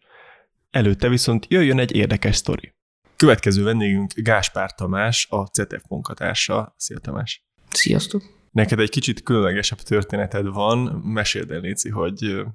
Előtte 0.72 1.10
viszont 1.10 1.45
jöjjön 1.50 1.79
egy 1.79 1.95
érdekes 1.95 2.36
sztori. 2.36 2.74
Következő 3.15 3.63
vendégünk 3.63 4.13
Gáspár 4.15 4.72
Tamás, 4.74 5.27
a 5.29 5.45
CETEF 5.45 5.84
munkatársa. 5.89 6.74
Szia 6.77 7.00
Tamás! 7.00 7.45
Sziasztok! 7.69 8.35
Neked 8.55 8.79
egy 8.79 8.89
kicsit 8.89 9.24
különlegesebb 9.24 9.77
történeted 9.77 10.47
van, 10.47 10.77
meséld 11.03 11.51
el, 11.51 11.59
Léci, 11.59 11.89
hogy 11.89 12.45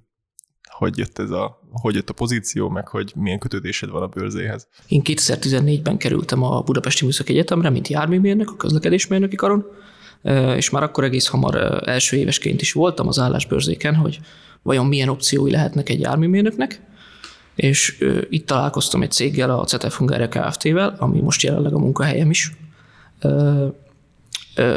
hogy 0.69 0.99
jött 0.99 1.19
ez 1.19 1.31
a, 1.31 1.61
hogy 1.71 1.95
jött 1.95 2.11
a 2.11 2.13
pozíció, 2.13 2.69
meg 2.69 2.89
hogy 2.89 3.13
milyen 3.17 3.39
kötődésed 3.39 3.91
van 3.91 4.03
a 4.03 4.07
bőrzéhez. 4.07 4.69
Én 4.89 5.03
2014-ben 5.05 5.97
kerültem 5.97 6.43
a 6.43 6.61
Budapesti 6.61 7.05
Műszaki 7.05 7.33
Egyetemre, 7.33 7.71
mint 7.71 7.89
járműmérnök 7.89 8.51
a 8.51 8.57
közlekedésmérnöki 8.57 9.37
karon, 9.37 9.67
és 10.57 10.71
már 10.71 10.83
akkor 10.83 11.05
egész 11.05 11.27
hamar 11.27 11.83
első 11.89 12.17
évesként 12.17 12.61
is 12.61 12.73
voltam 12.73 13.09
az 13.09 13.19
állásbőrzéken, 13.19 13.95
hogy 13.95 14.21
vajon 14.63 14.87
milyen 14.87 15.09
opciói 15.09 15.51
lehetnek 15.51 15.89
egy 15.89 16.01
járműmérnöknek, 16.01 16.81
és 17.55 18.05
itt 18.31 18.47
találkoztam 18.47 19.03
egy 19.03 19.11
céggel, 19.11 19.51
a 19.51 19.65
CETEF 19.65 19.97
Hungária 19.97 20.29
Kft-vel, 20.29 20.97
ami 20.99 21.21
most 21.21 21.43
jelenleg 21.43 21.75
a 21.75 21.79
munkahelyem 21.79 22.31
is, 22.31 22.53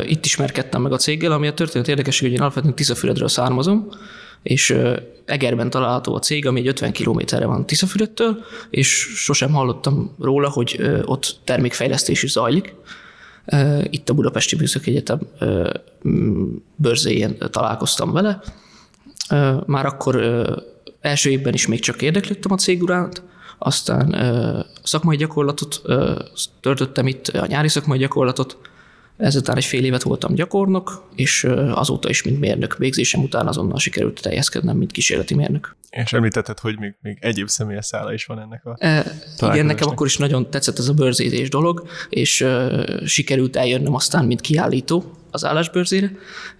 itt 0.05 0.25
ismerkedtem 0.25 0.81
meg 0.81 0.91
a 0.91 0.97
céggel, 0.97 1.31
ami 1.31 1.47
a 1.47 1.53
történet 1.53 1.87
érdekes, 1.87 2.19
hogy 2.19 2.31
én 2.31 2.41
alapvetően 2.41 2.75
Tiszafüredről 2.75 3.27
származom, 3.27 3.87
és 4.43 4.77
Egerben 5.25 5.69
található 5.69 6.15
a 6.15 6.19
cég, 6.19 6.45
ami 6.45 6.59
egy 6.59 6.67
50 6.67 6.91
kilométerre 6.91 7.45
van 7.45 7.65
Tiszafüredtől, 7.65 8.43
és 8.69 8.89
sosem 9.15 9.51
hallottam 9.51 10.15
róla, 10.19 10.49
hogy 10.49 10.79
ott 11.05 11.35
termékfejlesztés 11.43 12.23
is 12.23 12.31
zajlik. 12.31 12.75
Itt 13.83 14.09
a 14.09 14.13
Budapesti 14.13 14.55
Műszaki 14.55 14.89
Egyetem 14.89 15.19
bőrzéjén 16.75 17.37
találkoztam 17.51 18.11
vele. 18.11 18.41
Már 19.65 19.85
akkor 19.85 20.23
első 21.01 21.29
évben 21.29 21.53
is 21.53 21.67
még 21.67 21.79
csak 21.79 22.01
érdeklődtem 22.01 22.51
a 22.51 22.57
cég 22.57 22.81
uránt, 22.81 23.23
aztán 23.57 24.15
szakmai 24.83 25.17
gyakorlatot 25.17 25.81
töltöttem 26.61 27.07
itt, 27.07 27.27
a 27.27 27.45
nyári 27.45 27.67
szakmai 27.67 27.97
gyakorlatot, 27.97 28.57
Ezután 29.17 29.57
egy 29.57 29.65
fél 29.65 29.83
évet 29.83 30.03
voltam 30.03 30.33
gyakornok, 30.33 31.09
és 31.15 31.43
azóta 31.73 32.09
is, 32.09 32.23
mint 32.23 32.39
mérnök 32.39 32.77
végzésem 32.77 33.21
után 33.21 33.47
azonnal 33.47 33.79
sikerült 33.79 34.21
teljeszkednem, 34.21 34.77
mint 34.77 34.91
kísérleti 34.91 35.35
mérnök. 35.35 35.75
És 35.89 36.13
említetted, 36.13 36.59
hogy 36.59 36.79
még, 36.79 36.95
még 37.01 37.17
egyéb 37.21 37.47
személyes 37.47 37.85
szála 37.85 38.13
is 38.13 38.25
van 38.25 38.39
ennek 38.39 38.65
a 38.65 38.75
e, 38.79 39.05
Igen, 39.39 39.65
nekem 39.65 39.89
akkor 39.89 40.05
is 40.05 40.17
nagyon 40.17 40.49
tetszett 40.49 40.79
ez 40.79 40.87
a 40.87 40.93
bőrzézés 40.93 41.49
dolog, 41.49 41.87
és 42.09 42.41
uh, 42.41 43.05
sikerült 43.05 43.55
eljönnöm 43.55 43.93
aztán, 43.93 44.25
mint 44.25 44.41
kiállító 44.41 45.11
az 45.31 45.45
állásbőrzére, 45.45 46.11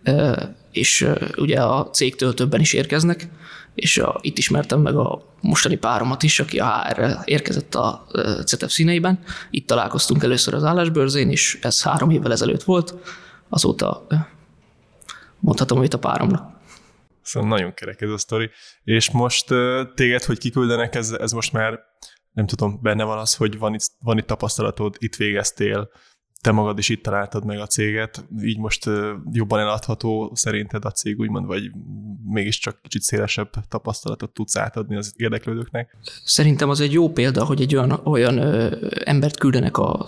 uh, 0.05 0.41
és 0.71 1.01
uh, 1.01 1.21
ugye 1.37 1.61
a 1.61 1.89
cégtől 1.89 2.33
többen 2.33 2.59
is 2.59 2.73
érkeznek, 2.73 3.27
és 3.75 3.97
a, 3.97 4.17
itt 4.21 4.37
ismertem 4.37 4.81
meg 4.81 4.95
a 4.95 5.21
mostani 5.41 5.75
páromat 5.75 6.23
is, 6.23 6.39
aki 6.39 6.59
a 6.59 6.67
hr 6.67 7.17
érkezett 7.25 7.75
a 7.75 8.05
CETEP 8.45 8.69
színeiben. 8.69 9.23
Itt 9.49 9.67
találkoztunk 9.67 10.23
először 10.23 10.53
az 10.53 10.63
állásbőrzén, 10.63 11.29
és 11.29 11.59
ez 11.61 11.83
három 11.83 12.09
évvel 12.09 12.31
ezelőtt 12.31 12.63
volt. 12.63 12.95
Azóta 13.49 14.07
mondhatom, 15.39 15.83
itt 15.83 15.93
a 15.93 15.99
páromnak. 15.99 16.51
Szóval 17.21 17.49
nagyon 17.49 17.73
kerek 17.73 18.01
ez 18.01 18.09
a 18.09 18.17
sztori. 18.17 18.49
És 18.83 19.11
most 19.11 19.45
téged, 19.95 20.23
hogy 20.23 20.37
kiküldenek, 20.37 20.95
ez, 20.95 21.11
ez 21.11 21.31
most 21.31 21.53
már 21.53 21.79
nem 22.31 22.45
tudom, 22.45 22.79
benne 22.81 23.03
van 23.03 23.17
az, 23.17 23.35
hogy 23.35 23.57
van 23.57 23.73
itt, 23.73 23.83
van 23.99 24.17
itt 24.17 24.27
tapasztalatod, 24.27 24.95
itt 24.99 25.15
végeztél, 25.15 25.89
te 26.43 26.51
magad 26.51 26.77
is 26.77 26.89
itt 26.89 27.03
találtad 27.03 27.45
meg 27.45 27.59
a 27.59 27.65
céget, 27.65 28.25
így 28.41 28.57
most 28.57 28.89
jobban 29.31 29.59
eladható 29.59 30.31
szerinted 30.35 30.85
a 30.85 30.91
cég, 30.91 31.19
úgymond, 31.19 31.45
vagy 31.45 31.71
mégiscsak 32.25 32.81
kicsit 32.81 33.01
szélesebb 33.01 33.49
tapasztalatot 33.69 34.33
tudsz 34.33 34.57
átadni 34.57 34.95
az 34.95 35.13
érdeklődőknek? 35.15 35.97
Szerintem 36.23 36.69
az 36.69 36.79
egy 36.79 36.91
jó 36.91 37.09
példa, 37.09 37.45
hogy 37.45 37.61
egy 37.61 37.75
olyan, 37.75 37.99
olyan 38.03 38.37
ö, 38.37 38.75
embert 39.03 39.37
küldenek 39.37 39.77
a 39.77 40.05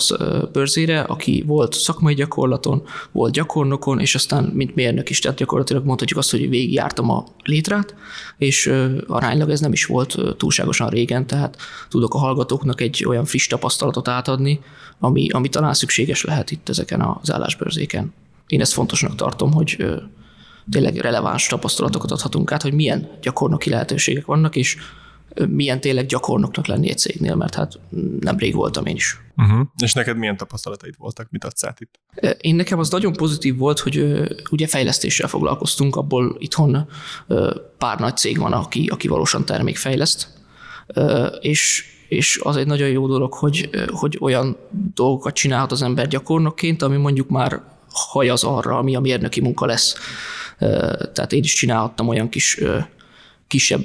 bőrzére, 0.51 1.01
aki 1.01 1.43
volt 1.47 1.73
szakmai 1.73 2.13
gyakorlaton, 2.13 2.83
volt 3.11 3.33
gyakornokon, 3.33 3.99
és 3.99 4.15
aztán 4.15 4.43
mint 4.43 4.75
mérnök 4.75 5.09
is, 5.09 5.19
tehát 5.19 5.37
gyakorlatilag 5.37 5.85
mondhatjuk 5.85 6.19
azt, 6.19 6.31
hogy 6.31 6.49
végigjártam 6.49 7.09
a 7.09 7.23
létrát, 7.43 7.95
és 8.37 8.65
ö, 8.65 9.01
aránylag 9.07 9.49
ez 9.49 9.59
nem 9.59 9.71
is 9.71 9.85
volt 9.85 10.17
túlságosan 10.37 10.89
régen, 10.89 11.27
tehát 11.27 11.57
tudok 11.89 12.13
a 12.13 12.17
hallgatóknak 12.17 12.81
egy 12.81 13.05
olyan 13.07 13.25
friss 13.25 13.47
tapasztalatot 13.47 14.07
átadni, 14.07 14.59
ami, 14.99 15.29
ami 15.29 15.49
talán 15.49 15.73
szükséges 15.73 16.24
lehet 16.25 16.51
itt 16.51 16.69
ezeken 16.69 17.01
az 17.01 17.31
állásbőrzéken. 17.31 18.13
Én 18.47 18.61
ezt 18.61 18.73
fontosnak 18.73 19.15
tartom, 19.15 19.53
hogy 19.53 19.85
tényleg 20.69 20.95
releváns 20.95 21.47
tapasztalatokat 21.47 22.11
adhatunk 22.11 22.51
át, 22.51 22.61
hogy 22.61 22.73
milyen 22.73 23.09
gyakornoki 23.21 23.69
lehetőségek 23.69 24.25
vannak, 24.25 24.55
és 24.55 24.77
milyen 25.49 25.81
tényleg 25.81 26.05
gyakornoknak 26.05 26.67
lenni 26.67 26.89
egy 26.89 26.97
cégnél, 26.97 27.35
mert 27.35 27.55
hát 27.55 27.79
nemrég 28.19 28.55
voltam 28.55 28.85
én 28.85 28.95
is. 28.95 29.19
Uh-huh. 29.37 29.67
És 29.77 29.93
neked 29.93 30.17
milyen 30.17 30.37
tapasztalataid 30.37 30.93
voltak, 30.97 31.27
mit 31.29 31.43
adsz 31.43 31.63
át 31.63 31.79
itt? 31.79 31.99
Én 32.41 32.55
nekem 32.55 32.79
az 32.79 32.89
nagyon 32.89 33.13
pozitív 33.13 33.57
volt, 33.57 33.79
hogy 33.79 34.23
ugye 34.51 34.67
fejlesztéssel 34.67 35.27
foglalkoztunk, 35.27 35.95
abból 35.95 36.35
itthon 36.39 36.89
pár 37.77 37.99
nagy 37.99 38.17
cég 38.17 38.37
van, 38.37 38.53
aki, 38.53 38.87
aki 38.87 39.07
valósan 39.07 39.45
termékfejleszt, 39.45 40.27
és 41.39 41.93
és 42.07 42.39
az 42.43 42.55
egy 42.55 42.67
nagyon 42.67 42.89
jó 42.89 43.07
dolog, 43.07 43.33
hogy, 43.33 43.69
hogy 43.87 44.17
olyan 44.21 44.57
dolgokat 44.93 45.33
csinálhat 45.33 45.71
az 45.71 45.81
ember 45.81 46.07
gyakornokként, 46.07 46.81
ami 46.81 46.97
mondjuk 46.97 47.29
már 47.29 47.61
hajaz 47.89 48.43
arra, 48.43 48.77
ami 48.77 48.95
a 48.95 48.99
mérnöki 48.99 49.41
munka 49.41 49.65
lesz. 49.65 49.95
Tehát 51.13 51.33
én 51.33 51.43
is 51.43 51.53
csinálhattam 51.53 52.07
olyan 52.07 52.29
kis 52.29 52.61
kisebb 53.47 53.83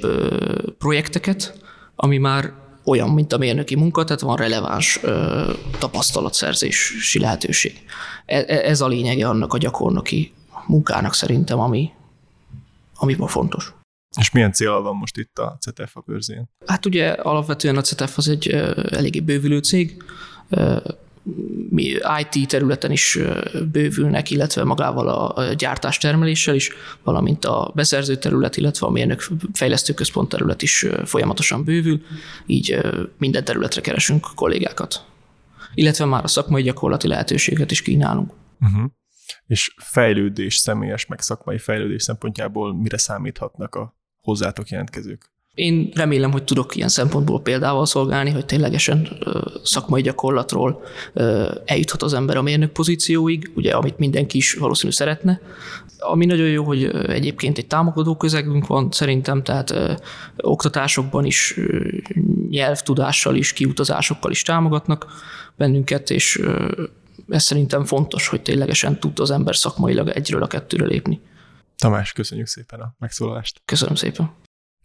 projekteket, 0.77 1.59
ami 1.95 2.17
már 2.17 2.53
olyan, 2.85 3.09
mint 3.09 3.33
a 3.33 3.37
mérnöki 3.37 3.75
munka, 3.75 4.03
tehát 4.03 4.21
van 4.21 4.35
releváns 4.35 4.99
tapasztalatszerzési 5.79 7.19
lehetőség. 7.19 7.73
E, 8.25 8.35
e, 8.37 8.43
ez 8.45 8.81
a 8.81 8.87
lényege 8.87 9.27
annak 9.27 9.53
a 9.53 9.57
gyakornoki 9.57 10.33
munkának 10.67 11.13
szerintem, 11.13 11.59
ami, 11.59 11.91
ami 12.95 13.15
ma 13.15 13.27
fontos. 13.27 13.73
És 14.17 14.31
milyen 14.31 14.51
cél 14.51 14.81
van 14.81 14.95
most 14.95 15.17
itt 15.17 15.37
a 15.37 15.57
CETEF 15.59 15.95
a 15.95 16.03
bőrzén? 16.05 16.49
Hát 16.65 16.85
ugye 16.85 17.09
alapvetően 17.09 17.77
a 17.77 17.81
CETEF 17.81 18.17
az 18.17 18.27
egy 18.27 18.47
eléggé 18.89 19.19
bővülő 19.19 19.59
cég, 19.59 20.03
mi 21.69 21.95
IT 22.31 22.47
területen 22.47 22.91
is 22.91 23.19
bővülnek, 23.71 24.31
illetve 24.31 24.63
magával 24.63 25.07
a 25.07 25.53
gyártás 25.53 25.97
termeléssel 25.97 26.55
is, 26.55 26.69
valamint 27.03 27.45
a 27.45 27.71
beszerző 27.75 28.15
terület, 28.15 28.57
illetve 28.57 28.87
a 28.87 28.89
mérnök 28.89 29.27
fejlesztőközpont 29.53 30.29
terület 30.29 30.61
is 30.61 30.85
folyamatosan 31.05 31.63
bővül, 31.63 32.01
így 32.45 32.79
minden 33.17 33.43
területre 33.43 33.81
keresünk 33.81 34.27
kollégákat. 34.35 35.05
Illetve 35.73 36.05
már 36.05 36.23
a 36.23 36.27
szakmai 36.27 36.63
gyakorlati 36.63 37.07
lehetőséget 37.07 37.71
is 37.71 37.81
kínálunk. 37.81 38.31
Uh-huh. 38.61 38.91
És 39.47 39.75
fejlődés, 39.77 40.55
személyes 40.55 41.05
meg 41.05 41.21
szakmai 41.21 41.57
fejlődés 41.57 42.03
szempontjából 42.03 42.75
mire 42.75 42.97
számíthatnak 42.97 43.75
a 43.75 43.95
hozzátok 44.21 44.69
jelentkezők? 44.69 45.31
Én 45.53 45.91
remélem, 45.93 46.31
hogy 46.31 46.43
tudok 46.43 46.75
ilyen 46.75 46.87
szempontból 46.87 47.41
példával 47.41 47.85
szolgálni, 47.85 48.29
hogy 48.29 48.45
ténylegesen 48.45 49.07
szakmai 49.63 50.01
gyakorlatról 50.01 50.83
eljuthat 51.65 52.01
az 52.01 52.13
ember 52.13 52.37
a 52.37 52.41
mérnök 52.41 52.71
pozícióig, 52.71 53.51
ugye, 53.55 53.71
amit 53.71 53.97
mindenki 53.97 54.37
is 54.37 54.53
valószínű 54.53 54.91
szeretne. 54.91 55.41
Ami 55.99 56.25
nagyon 56.25 56.47
jó, 56.47 56.63
hogy 56.63 56.83
egyébként 57.07 57.57
egy 57.57 57.67
támogató 57.67 58.15
közegünk 58.15 58.67
van 58.67 58.91
szerintem, 58.91 59.43
tehát 59.43 59.73
oktatásokban 60.37 61.25
is, 61.25 61.59
nyelvtudással 62.49 63.35
is, 63.35 63.53
kiutazásokkal 63.53 64.31
is 64.31 64.41
támogatnak 64.41 65.05
bennünket, 65.57 66.09
és 66.09 66.39
ö, 66.39 66.71
ez 67.29 67.43
szerintem 67.43 67.85
fontos, 67.85 68.27
hogy 68.27 68.41
ténylegesen 68.41 68.99
tud 68.99 69.19
az 69.19 69.31
ember 69.31 69.55
szakmailag 69.55 70.07
egyről 70.07 70.43
a 70.43 70.47
kettőre 70.47 70.85
lépni. 70.85 71.21
Tamás, 71.81 72.13
köszönjük 72.13 72.47
szépen 72.47 72.79
a 72.79 72.95
megszólalást. 72.99 73.61
Köszönöm 73.65 73.95
szépen. 73.95 74.35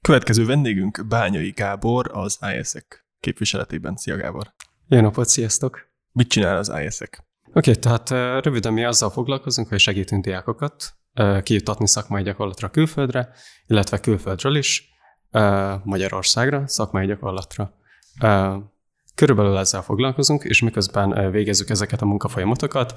Következő 0.01 0.47
vendégünk 0.47 1.07
Bányai 1.09 1.51
Gábor, 1.51 2.11
az 2.13 2.39
ISEC 2.59 2.73
képviseletében. 3.21 3.97
Szia 3.97 4.17
Gábor! 4.17 4.55
Jó 4.89 5.01
napot, 5.01 5.29
sziasztok! 5.29 5.91
Mit 6.13 6.29
csinál 6.29 6.57
az 6.57 6.69
ISEC? 6.69 7.19
Oké, 7.53 7.71
okay, 7.71 7.75
tehát 7.75 8.11
röviden 8.45 8.73
mi 8.73 8.85
azzal 8.85 9.11
foglalkozunk, 9.11 9.69
hogy 9.69 9.79
segítünk 9.79 10.25
diákokat 10.25 10.97
kijutatni 11.43 11.89
szakmai 11.89 12.23
gyakorlatra 12.23 12.71
külföldre, 12.71 13.29
illetve 13.67 14.01
külföldről 14.01 14.57
is 14.57 14.89
Magyarországra, 15.83 16.69
szakmai 16.69 17.07
gyakorlatra. 17.07 17.75
Körülbelül 19.17 19.59
ezzel 19.59 19.83
foglalkozunk, 19.83 20.45
és 20.45 20.63
miközben 20.63 21.31
végezzük 21.31 21.71
ezeket 21.71 22.03
a 22.03 22.07
munkafolyamatokat, 22.07 22.95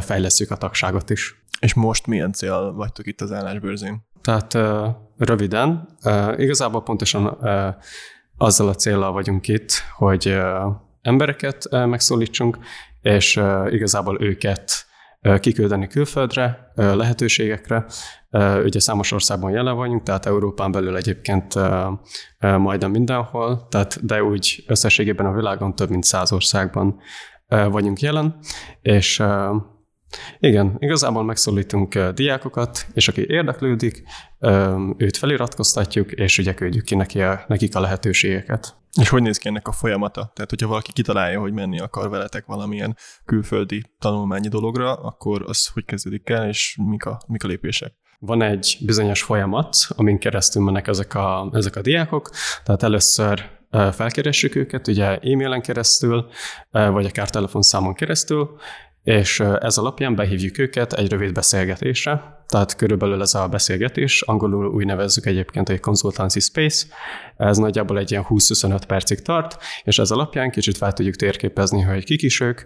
fejlesztjük 0.00 0.50
a 0.50 0.56
tagságot 0.56 1.10
is. 1.10 1.44
És 1.60 1.74
most 1.74 2.06
milyen 2.06 2.32
cél 2.32 2.72
vagytok 2.72 3.06
itt 3.06 3.20
az 3.20 3.32
állásbőrzén? 3.32 4.06
Tehát 4.20 4.58
röviden, 5.18 5.88
igazából 6.36 6.82
pontosan 6.82 7.38
azzal 8.36 8.68
a 8.68 8.74
célral 8.74 9.12
vagyunk 9.12 9.48
itt, 9.48 9.72
hogy 9.96 10.38
embereket 11.02 11.68
megszólítsunk, 11.70 12.58
és 13.02 13.40
igazából 13.68 14.22
őket 14.22 14.86
kiküldeni 15.40 15.86
külföldre, 15.86 16.72
lehetőségekre. 16.74 17.84
Ugye 18.64 18.80
számos 18.80 19.12
országban 19.12 19.50
jelen 19.50 19.76
vagyunk, 19.76 20.02
tehát 20.02 20.26
Európán 20.26 20.72
belül 20.72 20.96
egyébként 20.96 21.54
majdnem 22.38 22.90
mindenhol, 22.90 23.66
tehát 23.68 24.06
de 24.06 24.22
úgy 24.22 24.64
összességében 24.66 25.26
a 25.26 25.32
világon 25.34 25.74
több 25.74 25.90
mint 25.90 26.04
száz 26.04 26.32
országban 26.32 27.00
vagyunk 27.46 28.00
jelen, 28.00 28.38
és 28.80 29.22
igen, 30.38 30.76
igazából 30.78 31.24
megszólítunk 31.24 31.98
diákokat, 31.98 32.86
és 32.94 33.08
aki 33.08 33.24
érdeklődik, 33.28 34.02
őt 34.96 35.16
feliratkoztatjuk, 35.16 36.12
és 36.12 36.38
ugye 36.38 36.54
küldjük 36.54 36.84
ki 36.84 36.94
neki 36.94 37.22
a, 37.22 37.44
nekik 37.46 37.76
a 37.76 37.80
lehetőségeket. 37.80 38.81
És 39.00 39.08
hogy 39.08 39.22
néz 39.22 39.38
ki 39.38 39.48
ennek 39.48 39.68
a 39.68 39.72
folyamata? 39.72 40.30
Tehát, 40.34 40.50
hogyha 40.50 40.68
valaki 40.68 40.92
kitalálja, 40.92 41.40
hogy 41.40 41.52
menni 41.52 41.80
akar 41.80 42.10
veletek 42.10 42.46
valamilyen 42.46 42.96
külföldi 43.24 43.84
tanulmányi 43.98 44.48
dologra, 44.48 44.94
akkor 44.94 45.42
az 45.46 45.66
hogy 45.66 45.84
kezdődik 45.84 46.28
el, 46.28 46.48
és 46.48 46.78
mik 46.82 47.04
a, 47.04 47.20
mik 47.26 47.44
a 47.44 47.46
lépések? 47.46 47.92
Van 48.18 48.42
egy 48.42 48.76
bizonyos 48.80 49.22
folyamat, 49.22 49.76
amin 49.88 50.18
keresztül 50.18 50.62
mennek 50.62 50.86
ezek 50.86 51.14
a, 51.14 51.50
ezek 51.52 51.76
a 51.76 51.80
diákok. 51.80 52.30
Tehát 52.64 52.82
először 52.82 53.60
felkeressük 53.70 54.54
őket, 54.54 54.88
ugye 54.88 55.06
e-mailen 55.06 55.62
keresztül, 55.62 56.30
vagy 56.70 57.06
akár 57.06 57.30
telefonszámon 57.30 57.94
keresztül, 57.94 58.58
és 59.02 59.40
ez 59.40 59.76
alapján 59.78 60.14
behívjuk 60.14 60.58
őket 60.58 60.92
egy 60.92 61.10
rövid 61.10 61.32
beszélgetésre, 61.32 62.42
tehát 62.46 62.76
körülbelül 62.76 63.20
ez 63.22 63.34
a 63.34 63.48
beszélgetés, 63.48 64.22
angolul 64.22 64.66
úgy 64.66 64.84
nevezzük 64.84 65.26
egyébként, 65.26 65.68
hogy 65.68 65.80
consultancy 65.80 66.40
space, 66.40 66.86
ez 67.36 67.56
nagyjából 67.56 67.98
egy 67.98 68.10
ilyen 68.10 68.24
20-25 68.28 68.80
percig 68.86 69.22
tart, 69.22 69.62
és 69.84 69.98
ez 69.98 70.10
alapján 70.10 70.50
kicsit 70.50 70.76
fel 70.76 70.92
tudjuk 70.92 71.16
térképezni, 71.16 71.80
hogy 71.80 72.04
kik 72.04 72.22
is 72.22 72.40
ők, 72.40 72.60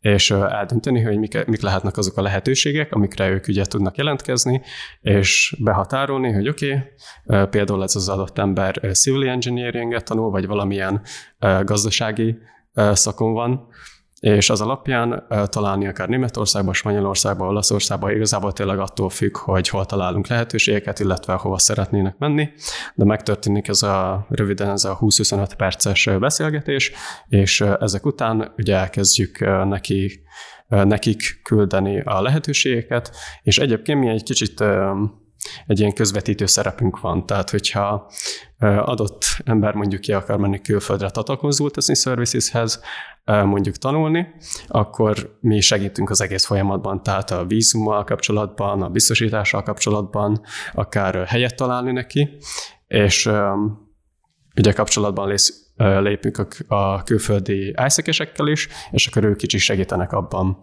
és 0.00 0.30
eldönteni, 0.30 1.00
hogy 1.00 1.18
mik, 1.18 1.46
mik 1.46 1.60
lehetnek 1.60 1.96
azok 1.96 2.16
a 2.16 2.22
lehetőségek, 2.22 2.94
amikre 2.94 3.28
ők 3.28 3.48
ugye 3.48 3.64
tudnak 3.64 3.96
jelentkezni, 3.96 4.62
és 5.00 5.56
behatárolni, 5.58 6.32
hogy 6.32 6.48
oké, 6.48 6.94
okay, 7.24 7.46
például 7.46 7.82
ez 7.82 7.96
az 7.96 8.08
adott 8.08 8.38
ember 8.38 8.80
civil 8.92 9.28
engineering 9.28 10.02
tanul, 10.02 10.30
vagy 10.30 10.46
valamilyen 10.46 11.02
gazdasági 11.64 12.38
szakon 12.92 13.32
van, 13.32 13.68
és 14.22 14.50
az 14.50 14.60
alapján 14.60 15.26
találni 15.44 15.86
akár 15.86 16.08
Németországban, 16.08 16.74
Spanyolországban, 16.74 17.48
Olaszországban 17.48 18.10
igazából 18.10 18.52
tényleg 18.52 18.78
attól 18.78 19.10
függ, 19.10 19.36
hogy 19.36 19.68
hol 19.68 19.86
találunk 19.86 20.26
lehetőségeket, 20.26 21.00
illetve 21.00 21.32
hova 21.32 21.58
szeretnének 21.58 22.18
menni, 22.18 22.48
de 22.94 23.04
megtörténik 23.04 23.68
ez 23.68 23.82
a 23.82 24.26
röviden 24.28 24.70
ez 24.70 24.84
a 24.84 24.98
20-25 25.00 25.50
perces 25.56 26.08
beszélgetés, 26.18 26.92
és 27.28 27.60
ezek 27.60 28.06
után 28.06 28.52
ugye 28.56 28.76
elkezdjük 28.76 29.38
neki, 29.64 30.22
nekik 30.68 31.40
küldeni 31.42 32.00
a 32.00 32.22
lehetőségeket, 32.22 33.16
és 33.42 33.58
egyébként 33.58 34.00
mi 34.00 34.08
egy 34.08 34.22
kicsit 34.22 34.64
egy 35.66 35.78
ilyen 35.78 35.92
közvetítő 35.92 36.46
szerepünk 36.46 37.00
van. 37.00 37.26
Tehát, 37.26 37.50
hogyha 37.50 38.10
adott 38.58 39.24
ember 39.44 39.74
mondjuk 39.74 40.00
ki 40.00 40.12
akar 40.12 40.38
menni 40.38 40.60
külföldre 40.60 41.10
Tata 41.10 41.36
Consultancy 41.36 41.94
Serviceshez, 41.94 42.80
mondjuk 43.24 43.76
tanulni, 43.76 44.26
akkor 44.66 45.38
mi 45.40 45.60
segítünk 45.60 46.10
az 46.10 46.20
egész 46.20 46.44
folyamatban, 46.44 47.02
tehát 47.02 47.30
a 47.30 47.44
vízummal 47.44 48.04
kapcsolatban, 48.04 48.82
a 48.82 48.88
biztosítással 48.88 49.62
kapcsolatban, 49.62 50.40
akár 50.72 51.26
helyet 51.26 51.56
találni 51.56 51.92
neki, 51.92 52.36
és 52.86 53.30
ugye 54.56 54.72
kapcsolatban 54.72 55.28
lépünk 55.76 56.38
a, 56.38 56.74
a 56.74 57.02
külföldi 57.02 57.74
isaac 57.86 58.48
is, 58.48 58.68
és 58.90 59.06
akkor 59.06 59.24
ők 59.24 59.36
kicsit 59.36 59.60
segítenek 59.60 60.12
abban, 60.12 60.58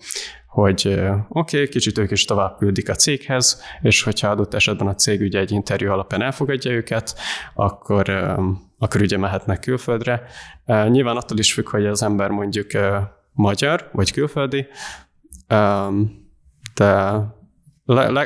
hogy 0.47 0.87
oké, 1.27 1.57
okay, 1.57 1.67
kicsit 1.67 1.97
ők 1.97 2.11
is 2.11 2.25
tovább 2.25 2.57
küldik 2.57 2.89
a 2.89 2.95
céghez, 2.95 3.61
és 3.81 4.03
hogyha 4.03 4.27
adott 4.27 4.53
esetben 4.53 4.87
a 4.87 4.95
cég 4.95 5.21
ugye 5.21 5.39
egy 5.39 5.51
interjú 5.51 5.91
alapján 5.91 6.21
elfogadja 6.21 6.71
őket, 6.71 7.15
akkor, 7.53 8.09
akkor 8.77 9.01
ugye 9.01 9.17
mehetnek 9.17 9.59
külföldre. 9.59 10.23
Nyilván 10.65 11.17
attól 11.17 11.37
is 11.37 11.53
függ, 11.53 11.69
hogy 11.69 11.85
az 11.85 12.03
ember 12.03 12.29
mondjuk 12.29 12.67
magyar 13.31 13.89
vagy 13.91 14.11
külföldi, 14.11 14.67
de 16.73 17.25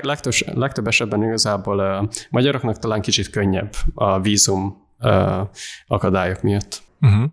legtöbb, 0.01 0.33
legtöbb 0.53 0.87
esetben 0.87 1.23
igazából 1.23 2.09
magyaroknak 2.29 2.79
talán 2.79 3.01
kicsit 3.01 3.29
könnyebb 3.29 3.73
a 3.93 4.19
vízum 4.19 4.82
akadályok 5.87 6.41
miatt. 6.41 6.81
Uh-huh. 7.01 7.23